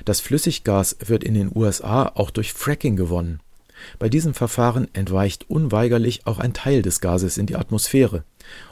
das 0.04 0.20
Flüssiggas 0.20 0.96
wird 1.04 1.24
in 1.24 1.34
den 1.34 1.50
USA 1.54 2.06
auch 2.14 2.30
durch 2.30 2.52
Fracking 2.52 2.96
gewonnen. 2.96 3.40
Bei 3.98 4.08
diesem 4.08 4.32
Verfahren 4.32 4.86
entweicht 4.94 5.50
unweigerlich 5.50 6.26
auch 6.26 6.38
ein 6.38 6.54
Teil 6.54 6.82
des 6.82 7.00
Gases 7.00 7.36
in 7.36 7.46
die 7.46 7.56
Atmosphäre, 7.56 8.24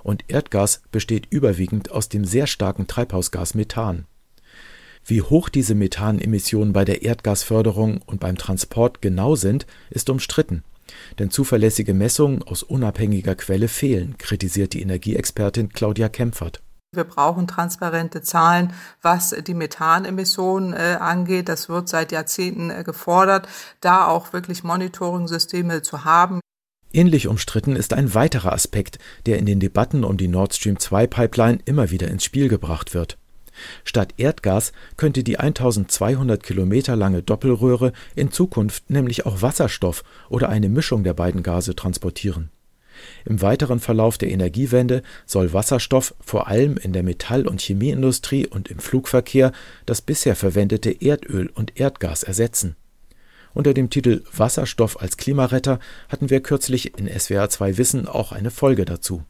und 0.05 0.25
Erdgas 0.29 0.83
besteht 0.93 1.27
überwiegend 1.31 1.91
aus 1.91 2.09
dem 2.09 2.25
sehr 2.25 2.47
starken 2.47 2.87
Treibhausgas 2.87 3.55
Methan 3.55 4.07
wie 5.05 5.23
hoch 5.23 5.49
diese 5.49 5.75
Methanemissionen 5.75 6.73
bei 6.73 6.85
der 6.85 7.03
Erdgasförderung 7.03 8.01
und 8.07 8.21
beim 8.21 8.37
Transport 8.37 9.03
genau 9.03 9.35
sind, 9.35 9.67
ist 9.91 10.11
umstritten. 10.11 10.63
Denn 11.19 11.31
zuverlässige 11.31 11.95
Messungen 11.95 12.43
aus 12.43 12.63
unabhängiger 12.63 13.35
Quelle 13.35 13.69
fehlen, 13.69 14.17
kritisiert 14.19 14.73
die 14.73 14.83
Energieexpertin 14.83 15.71
Claudia 15.71 16.09
Kempfert. 16.09 16.63
Wir 16.93 17.05
brauchen 17.05 17.47
transparente 17.47 18.21
Zahlen, 18.21 18.73
was 19.01 19.31
die 19.31 19.55
Methanemissionen 19.55 20.73
äh, 20.73 20.97
angeht. 20.99 21.49
Das 21.49 21.69
wird 21.69 21.89
seit 21.89 22.11
Jahrzehnten 22.11 22.71
äh, 22.71 22.83
gefordert, 22.83 23.47
da 23.81 24.09
auch 24.09 24.33
wirklich 24.33 24.65
Monitoring-Systeme 24.65 25.83
zu 25.83 26.05
haben. 26.05 26.41
Ähnlich 26.93 27.29
umstritten 27.29 27.77
ist 27.77 27.93
ein 27.93 28.15
weiterer 28.15 28.53
Aspekt, 28.53 28.99
der 29.27 29.39
in 29.39 29.47
den 29.47 29.61
Debatten 29.61 30.03
um 30.03 30.17
die 30.17 30.27
Nord 30.27 30.55
Stream 30.55 30.81
2 30.81 31.07
Pipeline 31.07 31.61
immer 31.65 31.91
wieder 31.91 32.09
ins 32.09 32.25
Spiel 32.25 32.49
gebracht 32.49 32.93
wird. 32.93 33.20
Statt 33.85 34.15
Erdgas 34.17 34.73
könnte 34.97 35.23
die 35.23 35.39
1200 35.39 36.43
Kilometer 36.43 36.97
lange 36.97 37.23
Doppelröhre 37.23 37.93
in 38.15 38.31
Zukunft 38.31 38.91
nämlich 38.91 39.27
auch 39.27 39.43
Wasserstoff 39.43 40.05
oder 40.29 40.49
eine 40.49 40.69
Mischung 40.69 41.05
der 41.05 41.15
beiden 41.15 41.43
Gase 41.43 41.75
transportieren. 41.75 42.51
Im 43.25 43.41
weiteren 43.41 43.81
Verlauf 43.81 44.19
der 44.19 44.31
Energiewende 44.31 45.03
soll 45.27 45.53
Wasserstoff 45.53 46.15
vor 46.21 46.49
allem 46.49 46.77
in 46.77 46.93
der 46.93 47.03
Metall- 47.03 47.47
und 47.47 47.61
Chemieindustrie 47.61 48.47
und 48.47 48.69
im 48.69 48.79
Flugverkehr 48.79 49.53
das 49.87 50.03
bisher 50.03 50.37
verwendete 50.37 50.91
Erdöl 50.91 51.51
und 51.55 51.79
Erdgas 51.81 52.23
ersetzen. 52.23 52.77
Unter 53.53 53.75
dem 53.75 53.91
Titel 53.91 54.23
Wasserstoff 54.33 55.01
als 55.01 55.17
Klimaretter 55.17 55.81
hatten 56.09 56.31
wir 56.31 56.41
kürzlich 56.41 56.97
in 56.99 57.09
SWR 57.09 57.49
2 57.49 57.79
Wissen 57.79 58.07
auch 58.07 58.33
eine 58.33 58.51
Folge 58.51 58.85
dazu 58.85 59.25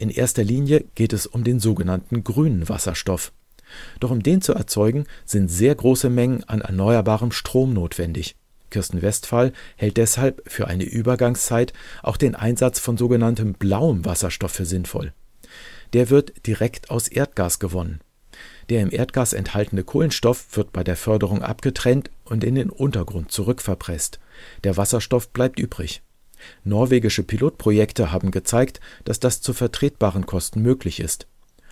in 0.00 0.08
erster 0.08 0.42
Linie 0.42 0.84
geht 0.94 1.12
es 1.12 1.26
um 1.26 1.44
den 1.44 1.60
sogenannten 1.60 2.24
grünen 2.24 2.70
Wasserstoff. 2.70 3.32
Doch 4.00 4.10
um 4.10 4.22
den 4.22 4.40
zu 4.40 4.54
erzeugen, 4.54 5.04
sind 5.26 5.48
sehr 5.48 5.74
große 5.74 6.08
Mengen 6.08 6.42
an 6.44 6.62
erneuerbarem 6.62 7.32
Strom 7.32 7.74
notwendig. 7.74 8.34
Kirsten 8.70 9.02
Westphal 9.02 9.52
hält 9.76 9.98
deshalb 9.98 10.42
für 10.46 10.68
eine 10.68 10.84
Übergangszeit 10.84 11.74
auch 12.02 12.16
den 12.16 12.34
Einsatz 12.34 12.78
von 12.78 12.96
sogenanntem 12.96 13.52
blauem 13.52 14.06
Wasserstoff 14.06 14.52
für 14.52 14.64
sinnvoll. 14.64 15.12
Der 15.92 16.08
wird 16.08 16.46
direkt 16.46 16.90
aus 16.90 17.06
Erdgas 17.08 17.58
gewonnen. 17.58 18.00
Der 18.70 18.80
im 18.80 18.90
Erdgas 18.90 19.34
enthaltene 19.34 19.84
Kohlenstoff 19.84 20.56
wird 20.56 20.72
bei 20.72 20.82
der 20.82 20.96
Förderung 20.96 21.42
abgetrennt 21.42 22.10
und 22.24 22.42
in 22.42 22.54
den 22.54 22.70
Untergrund 22.70 23.30
zurückverpresst. 23.32 24.18
Der 24.64 24.78
Wasserstoff 24.78 25.28
bleibt 25.28 25.58
übrig. 25.58 26.00
Norwegische 26.64 27.22
Pilotprojekte 27.22 28.12
haben 28.12 28.30
gezeigt, 28.30 28.80
dass 29.04 29.20
das 29.20 29.40
zu 29.40 29.52
vertretbaren 29.52 30.26
Kosten 30.26 30.62
möglich 30.62 31.00
ist. 31.00 31.26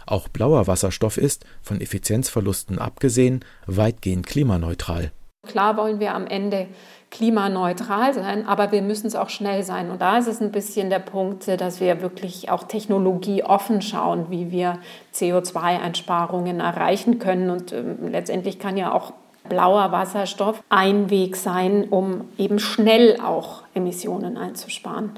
Auch 0.06 0.28
blauer 0.28 0.66
Wasserstoff 0.66 1.18
ist, 1.18 1.44
von 1.62 1.80
Effizienzverlusten 1.80 2.78
abgesehen, 2.78 3.44
weitgehend 3.66 4.26
klimaneutral. 4.26 5.12
Klar 5.46 5.76
wollen 5.76 6.00
wir 6.00 6.14
am 6.14 6.26
Ende 6.26 6.66
klimaneutral 7.10 8.12
sein, 8.12 8.46
aber 8.46 8.72
wir 8.72 8.82
müssen 8.82 9.06
es 9.06 9.14
auch 9.14 9.30
schnell 9.30 9.62
sein. 9.62 9.90
Und 9.90 10.00
da 10.00 10.18
ist 10.18 10.26
es 10.26 10.40
ein 10.40 10.50
bisschen 10.50 10.90
der 10.90 10.98
Punkt, 10.98 11.48
dass 11.48 11.80
wir 11.80 12.02
wirklich 12.02 12.50
auch 12.50 12.64
technologieoffen 12.64 13.80
schauen, 13.80 14.30
wie 14.30 14.50
wir 14.50 14.78
CO2-Einsparungen 15.14 16.60
erreichen 16.60 17.18
können. 17.18 17.50
Und 17.50 17.72
ähm, 17.72 18.08
letztendlich 18.08 18.58
kann 18.58 18.76
ja 18.76 18.92
auch 18.92 19.12
blauer 19.48 19.92
Wasserstoff 19.92 20.62
ein 20.68 21.10
Weg 21.10 21.36
sein, 21.36 21.84
um 21.84 22.28
eben 22.38 22.58
schnell 22.58 23.18
auch 23.20 23.62
Emissionen 23.74 24.36
einzusparen. 24.36 25.12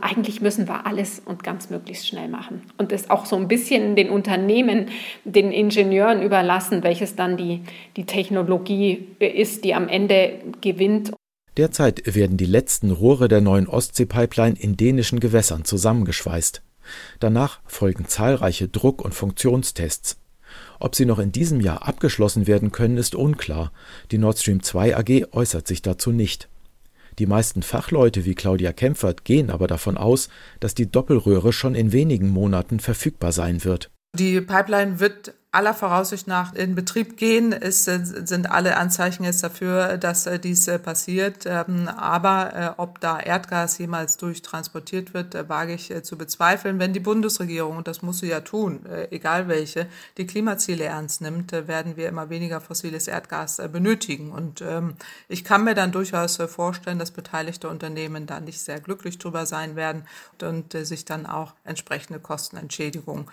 Eigentlich 0.00 0.40
müssen 0.40 0.66
wir 0.66 0.86
alles 0.86 1.20
und 1.24 1.42
ganz 1.44 1.68
möglichst 1.68 2.06
schnell 2.06 2.28
machen 2.28 2.62
und 2.78 2.90
es 2.90 3.10
auch 3.10 3.26
so 3.26 3.36
ein 3.36 3.48
bisschen 3.48 3.96
den 3.96 4.08
Unternehmen, 4.08 4.86
den 5.24 5.52
Ingenieuren 5.52 6.22
überlassen, 6.22 6.82
welches 6.82 7.16
dann 7.16 7.36
die, 7.36 7.62
die 7.96 8.06
Technologie 8.06 9.08
ist, 9.18 9.64
die 9.64 9.74
am 9.74 9.88
Ende 9.88 10.38
gewinnt. 10.62 11.12
Derzeit 11.56 12.14
werden 12.14 12.38
die 12.38 12.46
letzten 12.46 12.90
Rohre 12.90 13.28
der 13.28 13.42
neuen 13.42 13.66
Ostsee-Pipeline 13.66 14.56
in 14.58 14.76
dänischen 14.76 15.20
Gewässern 15.20 15.64
zusammengeschweißt. 15.64 16.62
Danach 17.18 17.60
folgen 17.66 18.06
zahlreiche 18.06 18.68
Druck- 18.68 19.04
und 19.04 19.14
Funktionstests. 19.14 20.16
Ob 20.80 20.96
sie 20.96 21.04
noch 21.04 21.18
in 21.18 21.30
diesem 21.30 21.60
Jahr 21.60 21.86
abgeschlossen 21.86 22.46
werden 22.46 22.72
können, 22.72 22.96
ist 22.96 23.14
unklar. 23.14 23.70
Die 24.10 24.18
Nord 24.18 24.38
Stream 24.38 24.62
2 24.62 24.96
AG 24.96 25.32
äußert 25.32 25.68
sich 25.68 25.82
dazu 25.82 26.10
nicht. 26.10 26.48
Die 27.18 27.26
meisten 27.26 27.62
Fachleute 27.62 28.24
wie 28.24 28.34
Claudia 28.34 28.72
Kempfert 28.72 29.24
gehen 29.24 29.50
aber 29.50 29.66
davon 29.66 29.98
aus, 29.98 30.30
dass 30.58 30.74
die 30.74 30.90
Doppelröhre 30.90 31.52
schon 31.52 31.74
in 31.74 31.92
wenigen 31.92 32.28
Monaten 32.28 32.80
verfügbar 32.80 33.32
sein 33.32 33.62
wird. 33.62 33.90
Die 34.16 34.40
Pipeline 34.40 35.00
wird 35.00 35.34
aller 35.52 35.74
Voraussicht 35.74 36.28
nach 36.28 36.54
in 36.54 36.76
Betrieb 36.76 37.16
gehen. 37.16 37.52
Es 37.52 37.84
sind 37.84 38.50
alle 38.50 38.76
Anzeichen 38.76 39.24
jetzt 39.24 39.42
dafür, 39.42 39.98
dass 39.98 40.26
äh, 40.26 40.38
dies 40.38 40.68
äh, 40.68 40.78
passiert. 40.78 41.44
Ähm, 41.44 41.88
aber 41.88 42.54
äh, 42.54 42.70
ob 42.80 43.00
da 43.00 43.18
Erdgas 43.18 43.78
jemals 43.78 44.16
durchtransportiert 44.16 45.12
wird, 45.12 45.48
wage 45.48 45.74
ich 45.74 45.92
zu 46.04 46.16
bezweifeln. 46.16 46.78
Wenn 46.78 46.92
die 46.92 47.00
Bundesregierung, 47.00 47.78
und 47.78 47.88
das 47.88 48.02
muss 48.02 48.20
sie 48.20 48.28
ja 48.28 48.40
tun, 48.40 48.84
egal 49.10 49.48
welche, 49.48 49.86
die 50.16 50.26
Klimaziele 50.26 50.84
ernst 50.84 51.20
nimmt, 51.20 51.52
werden 51.52 51.96
wir 51.96 52.08
immer 52.08 52.30
weniger 52.30 52.60
fossiles 52.60 53.08
Erdgas 53.08 53.60
benötigen. 53.72 54.30
Und 54.30 54.60
ähm, 54.60 54.94
ich 55.28 55.44
kann 55.44 55.64
mir 55.64 55.74
dann 55.74 55.92
durchaus 55.92 56.36
vorstellen, 56.36 56.98
dass 56.98 57.10
beteiligte 57.10 57.68
Unternehmen 57.68 58.26
da 58.26 58.40
nicht 58.40 58.60
sehr 58.60 58.80
glücklich 58.80 59.18
drüber 59.18 59.46
sein 59.46 59.76
werden 59.76 60.04
und 60.42 60.72
sich 60.72 61.04
dann 61.04 61.26
auch 61.26 61.54
entsprechende 61.64 62.20
Kostenentschädigungen 62.20 63.26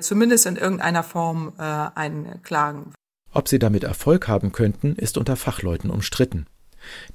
zumindest 0.00 0.46
in 0.46 0.56
irgendeiner 0.56 1.02
Form 1.02 1.51
Äh, 1.58 1.62
einklagen. 1.94 2.92
Ob 3.32 3.48
sie 3.48 3.58
damit 3.58 3.84
Erfolg 3.84 4.28
haben 4.28 4.52
könnten, 4.52 4.94
ist 4.94 5.16
unter 5.16 5.36
Fachleuten 5.36 5.90
umstritten. 5.90 6.46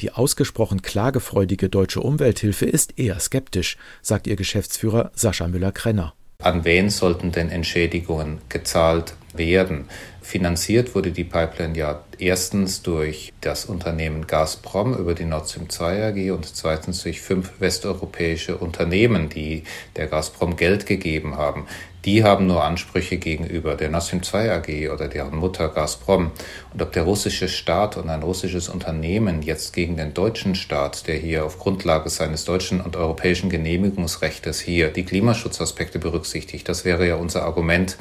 Die 0.02 0.12
ausgesprochen 0.12 0.82
klagefreudige 0.82 1.70
Deutsche 1.70 2.02
Umwelthilfe 2.02 2.66
ist 2.66 2.98
eher 2.98 3.20
skeptisch, 3.20 3.78
sagt 4.02 4.28
ihr 4.28 4.36
Geschäftsführer 4.36 5.12
Sascha 5.14 5.48
Müller-Krenner. 5.48 6.14
An 6.44 6.66
wen 6.66 6.92
sollten 6.92 7.32
denn 7.32 7.50
Entschädigungen 7.50 8.38
gezahlt 8.48 9.16
werden? 9.34 9.90
Finanziert 10.22 10.94
wurde 10.94 11.12
die 11.12 11.24
Pipeline 11.24 11.76
ja 11.76 12.04
erstens 12.20 12.84
durch 12.84 13.34
das 13.42 13.66
Unternehmen 13.66 14.28
Gazprom 14.28 14.94
über 14.94 15.16
die 15.16 15.26
Nord 15.26 15.50
Stream 15.50 15.70
2 15.70 16.10
AG 16.10 16.32
und 16.32 16.46
zweitens 16.46 17.02
durch 17.02 17.22
fünf 17.22 17.60
westeuropäische 17.60 18.58
Unternehmen, 18.58 19.30
die 19.30 19.64
der 19.96 20.08
Gazprom 20.08 20.58
Geld 20.58 20.86
gegeben 20.86 21.38
haben. 21.38 21.66
Die 22.08 22.24
haben 22.24 22.48
nur 22.48 22.64
Ansprüche 22.64 23.18
gegenüber 23.18 23.76
der 23.76 24.00
Stream 24.00 24.24
2 24.24 24.54
AG 24.54 24.94
oder 24.94 25.10
deren 25.10 25.36
Mutter 25.36 25.68
Gazprom. 25.68 26.32
Und 26.72 26.82
ob 26.82 26.94
der 26.94 27.04
russische 27.04 27.50
Staat 27.50 27.98
und 27.98 28.10
ein 28.10 28.24
russisches 28.24 28.70
Unternehmen 28.70 29.42
jetzt 29.42 29.74
gegen 29.74 29.98
den 29.98 30.14
deutschen 30.14 30.56
Staat, 30.56 31.06
der 31.10 31.18
hier 31.18 31.44
auf 31.44 31.60
Grundlage 31.60 32.10
seines 32.10 32.46
deutschen 32.46 32.80
und 32.80 32.96
europäischen 32.96 33.50
Genehmigungsrechts 33.50 34.62
hier 34.62 34.88
die 34.88 35.04
Klimaschutzaspekte 35.04 36.00
berücksichtigt, 36.00 36.70
das 36.70 36.86
wäre 36.86 37.06
ja 37.06 37.16
unser 37.16 37.44
Argument, 37.44 37.98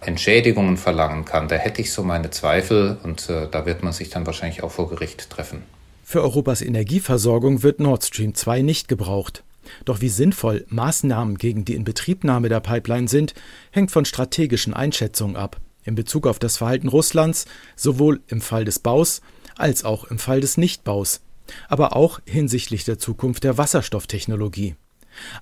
Entschädigungen 0.00 0.76
verlangen 0.76 1.24
kann, 1.24 1.46
da 1.46 1.54
hätte 1.54 1.80
ich 1.80 1.92
so 1.92 2.02
meine 2.02 2.30
Zweifel 2.30 2.98
und 3.04 3.30
äh, 3.30 3.46
da 3.48 3.64
wird 3.64 3.84
man 3.84 3.92
sich 3.92 4.10
dann 4.10 4.26
wahrscheinlich 4.26 4.64
auch 4.64 4.72
vor 4.72 4.90
Gericht 4.90 5.30
treffen. 5.30 5.62
Für 6.02 6.20
Europas 6.20 6.62
Energieversorgung 6.62 7.62
wird 7.62 7.78
Nord 7.78 8.04
Stream 8.04 8.34
2 8.34 8.62
nicht 8.62 8.88
gebraucht. 8.88 9.44
Doch 9.84 10.00
wie 10.00 10.08
sinnvoll 10.08 10.64
Maßnahmen 10.68 11.38
gegen 11.38 11.64
die 11.64 11.74
Inbetriebnahme 11.74 12.48
der 12.48 12.60
Pipeline 12.60 13.08
sind, 13.08 13.34
hängt 13.70 13.90
von 13.90 14.04
strategischen 14.04 14.74
Einschätzungen 14.74 15.36
ab, 15.36 15.60
in 15.84 15.94
Bezug 15.94 16.26
auf 16.26 16.38
das 16.38 16.58
Verhalten 16.58 16.88
Russlands, 16.88 17.46
sowohl 17.76 18.20
im 18.28 18.40
Fall 18.40 18.64
des 18.64 18.78
Baus 18.78 19.20
als 19.56 19.84
auch 19.84 20.04
im 20.04 20.18
Fall 20.18 20.40
des 20.40 20.56
Nichtbaus, 20.56 21.20
aber 21.68 21.96
auch 21.96 22.20
hinsichtlich 22.26 22.84
der 22.84 22.98
Zukunft 22.98 23.44
der 23.44 23.58
Wasserstofftechnologie. 23.58 24.76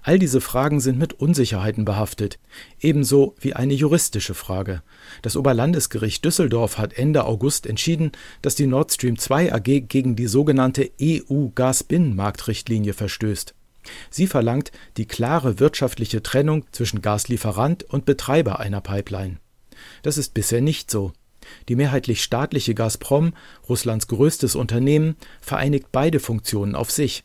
All 0.02 0.18
diese 0.18 0.40
Fragen 0.40 0.80
sind 0.80 0.98
mit 0.98 1.14
Unsicherheiten 1.14 1.84
behaftet, 1.84 2.38
ebenso 2.80 3.34
wie 3.40 3.54
eine 3.54 3.74
juristische 3.74 4.34
Frage. 4.34 4.82
Das 5.22 5.36
Oberlandesgericht 5.36 6.24
Düsseldorf 6.24 6.78
hat 6.78 6.92
Ende 6.94 7.24
August 7.24 7.66
entschieden, 7.66 8.12
dass 8.42 8.54
die 8.54 8.66
Nord 8.66 8.92
Stream 8.92 9.18
2 9.18 9.52
AG 9.52 9.88
gegen 9.88 10.16
die 10.16 10.26
sogenannte 10.26 10.90
EU-Gasbinnenmarktrichtlinie 11.00 12.92
verstößt. 12.92 13.54
Sie 14.10 14.26
verlangt 14.26 14.72
die 14.96 15.06
klare 15.06 15.60
wirtschaftliche 15.60 16.22
Trennung 16.22 16.64
zwischen 16.72 17.02
Gaslieferant 17.02 17.84
und 17.84 18.04
Betreiber 18.04 18.60
einer 18.60 18.80
Pipeline. 18.80 19.38
Das 20.02 20.18
ist 20.18 20.34
bisher 20.34 20.60
nicht 20.60 20.90
so. 20.90 21.12
Die 21.68 21.76
mehrheitlich 21.76 22.22
staatliche 22.22 22.74
Gazprom, 22.74 23.34
Russlands 23.68 24.08
größtes 24.08 24.54
Unternehmen, 24.54 25.16
vereinigt 25.40 25.88
beide 25.92 26.20
Funktionen 26.20 26.74
auf 26.74 26.90
sich. 26.90 27.24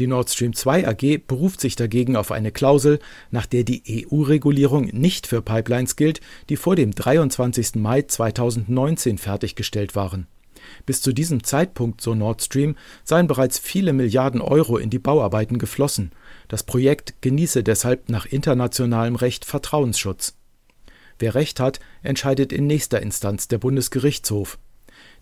Die 0.00 0.08
Nord 0.08 0.28
Stream 0.28 0.54
2 0.54 0.88
AG 0.88 1.20
beruft 1.26 1.60
sich 1.60 1.76
dagegen 1.76 2.16
auf 2.16 2.32
eine 2.32 2.50
Klausel, 2.50 2.98
nach 3.30 3.46
der 3.46 3.62
die 3.62 4.06
EU-Regulierung 4.10 4.86
nicht 4.86 5.28
für 5.28 5.40
Pipelines 5.40 5.94
gilt, 5.94 6.20
die 6.48 6.56
vor 6.56 6.74
dem 6.74 6.92
23. 6.92 7.76
Mai 7.76 8.02
2019 8.02 9.18
fertiggestellt 9.18 9.94
waren. 9.94 10.26
Bis 10.86 11.00
zu 11.00 11.12
diesem 11.12 11.44
Zeitpunkt, 11.44 12.00
so 12.00 12.14
Nord 12.14 12.42
Stream, 12.42 12.76
seien 13.04 13.26
bereits 13.26 13.58
viele 13.58 13.92
Milliarden 13.92 14.40
Euro 14.40 14.76
in 14.76 14.90
die 14.90 14.98
Bauarbeiten 14.98 15.58
geflossen. 15.58 16.12
Das 16.48 16.62
Projekt 16.62 17.14
genieße 17.20 17.62
deshalb 17.62 18.08
nach 18.08 18.26
internationalem 18.26 19.16
Recht 19.16 19.44
Vertrauensschutz. 19.44 20.34
Wer 21.18 21.34
Recht 21.34 21.60
hat, 21.60 21.80
entscheidet 22.02 22.52
in 22.52 22.66
nächster 22.66 23.00
Instanz 23.00 23.48
der 23.48 23.58
Bundesgerichtshof. 23.58 24.58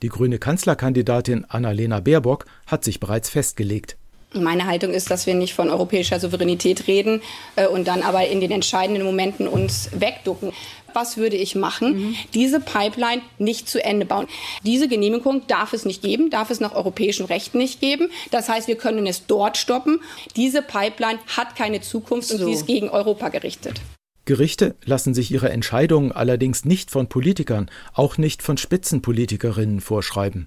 Die 0.03 0.09
grüne 0.09 0.39
Kanzlerkandidatin 0.39 1.45
Annalena 1.45 2.01
Baerbock 2.01 2.47
hat 2.67 2.85
sich 2.85 2.99
bereits 2.99 3.29
festgelegt. 3.29 3.97
Meine 4.35 4.67
Haltung 4.67 4.93
ist, 4.93 5.11
dass 5.11 5.27
wir 5.27 5.35
nicht 5.35 5.53
von 5.53 5.69
europäischer 5.69 6.19
Souveränität 6.19 6.87
reden 6.87 7.21
äh, 7.57 7.67
und 7.67 7.87
dann 7.87 8.03
aber 8.03 8.27
in 8.27 8.41
den 8.41 8.51
entscheidenden 8.51 9.05
Momenten 9.05 9.47
uns 9.47 9.91
wegducken. 9.93 10.53
Was 10.95 11.17
würde 11.17 11.37
ich 11.37 11.55
machen? 11.55 12.09
Mhm. 12.09 12.15
Diese 12.35 12.61
Pipeline 12.61 13.23
nicht 13.39 13.69
zu 13.69 13.83
Ende 13.85 14.07
bauen. 14.07 14.27
Diese 14.65 14.89
Genehmigung 14.89 15.43
darf 15.47 15.73
es 15.73 15.85
nicht 15.85 16.03
geben, 16.03 16.31
darf 16.31 16.51
es 16.51 16.61
nach 16.61 16.75
europäischem 16.75 17.27
Recht 17.27 17.55
nicht 17.55 17.81
geben. 17.81 18.11
Das 18.31 18.49
heißt, 18.49 18.69
wir 18.69 18.77
können 18.77 19.07
es 19.07 19.27
dort 19.27 19.57
stoppen. 19.57 20.01
Diese 20.37 20.63
Pipeline 20.63 21.19
hat 21.37 21.57
keine 21.57 21.81
Zukunft 21.81 22.29
so. 22.29 22.35
und 22.37 22.45
sie 22.45 22.53
ist 22.53 22.67
gegen 22.67 22.89
Europa 22.89 23.29
gerichtet. 23.29 23.81
Gerichte 24.25 24.77
lassen 24.85 25.15
sich 25.15 25.33
ihre 25.33 25.51
Entscheidungen 25.51 26.13
allerdings 26.13 26.65
nicht 26.65 26.93
von 26.93 27.09
Politikern, 27.09 27.69
auch 27.93 28.19
nicht 28.19 28.43
von 28.43 28.57
Spitzenpolitikerinnen 28.57 29.81
vorschreiben. 29.81 30.47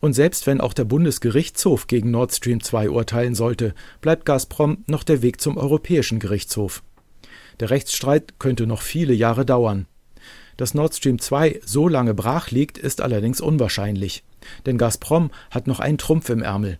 Und 0.00 0.12
selbst 0.12 0.46
wenn 0.46 0.60
auch 0.60 0.72
der 0.72 0.84
Bundesgerichtshof 0.84 1.88
gegen 1.88 2.10
Nord 2.10 2.32
Stream 2.32 2.62
2 2.62 2.90
urteilen 2.90 3.34
sollte, 3.34 3.74
bleibt 4.00 4.24
Gazprom 4.24 4.84
noch 4.86 5.02
der 5.02 5.22
Weg 5.22 5.40
zum 5.40 5.56
Europäischen 5.56 6.20
Gerichtshof. 6.20 6.82
Der 7.60 7.70
Rechtsstreit 7.70 8.38
könnte 8.38 8.66
noch 8.66 8.82
viele 8.82 9.14
Jahre 9.14 9.44
dauern. 9.44 9.86
Dass 10.56 10.74
Nord 10.74 10.94
Stream 10.94 11.18
2 11.18 11.60
so 11.64 11.88
lange 11.88 12.14
brach 12.14 12.50
liegt, 12.50 12.78
ist 12.78 13.00
allerdings 13.00 13.40
unwahrscheinlich. 13.40 14.24
Denn 14.66 14.78
Gazprom 14.78 15.30
hat 15.50 15.66
noch 15.66 15.80
einen 15.80 15.98
Trumpf 15.98 16.28
im 16.30 16.42
Ärmel. 16.42 16.78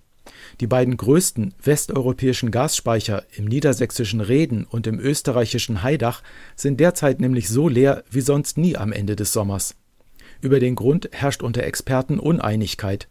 Die 0.60 0.66
beiden 0.66 0.96
größten 0.96 1.54
westeuropäischen 1.62 2.50
Gasspeicher 2.50 3.24
im 3.36 3.44
niedersächsischen 3.46 4.20
Reden 4.20 4.64
und 4.64 4.86
im 4.86 4.98
österreichischen 4.98 5.82
Haidach 5.82 6.22
sind 6.56 6.80
derzeit 6.80 7.20
nämlich 7.20 7.48
so 7.48 7.68
leer 7.68 8.04
wie 8.10 8.20
sonst 8.20 8.58
nie 8.58 8.76
am 8.76 8.92
Ende 8.92 9.16
des 9.16 9.32
Sommers. 9.32 9.74
Über 10.40 10.60
den 10.60 10.74
Grund 10.74 11.08
herrscht 11.12 11.42
unter 11.42 11.62
Experten 11.64 12.18
Uneinigkeit. 12.18 13.08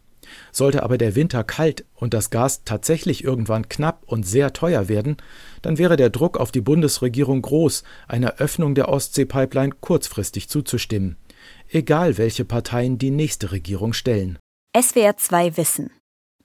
Sollte 0.52 0.82
aber 0.82 0.98
der 0.98 1.14
Winter 1.14 1.44
kalt 1.44 1.84
und 1.94 2.14
das 2.14 2.30
Gas 2.30 2.64
tatsächlich 2.64 3.24
irgendwann 3.24 3.68
knapp 3.68 4.02
und 4.06 4.26
sehr 4.26 4.52
teuer 4.52 4.88
werden, 4.88 5.16
dann 5.62 5.78
wäre 5.78 5.96
der 5.96 6.10
Druck 6.10 6.38
auf 6.38 6.52
die 6.52 6.60
Bundesregierung 6.60 7.42
groß, 7.42 7.82
einer 8.06 8.36
Öffnung 8.36 8.74
der 8.74 8.88
Ostsee-Pipeline 8.88 9.74
kurzfristig 9.80 10.48
zuzustimmen, 10.48 11.16
egal 11.68 12.18
welche 12.18 12.44
Parteien 12.44 12.98
die 12.98 13.10
nächste 13.10 13.52
Regierung 13.52 13.92
stellen. 13.92 14.38
SWR 14.76 15.16
2 15.16 15.56
Wissen. 15.56 15.90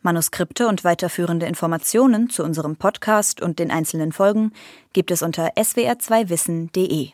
Manuskripte 0.04 0.68
und 0.68 0.84
weiterführende 0.84 1.46
Informationen 1.46 2.30
zu 2.30 2.44
unserem 2.44 2.76
Podcast 2.76 3.42
und 3.42 3.60
den 3.60 3.72
einzelnen 3.72 4.12
Folgen 4.12 4.52
gibt 4.92 5.12
es 5.12 5.22
unter 5.22 5.54
swr2wissen.de. 5.56 7.10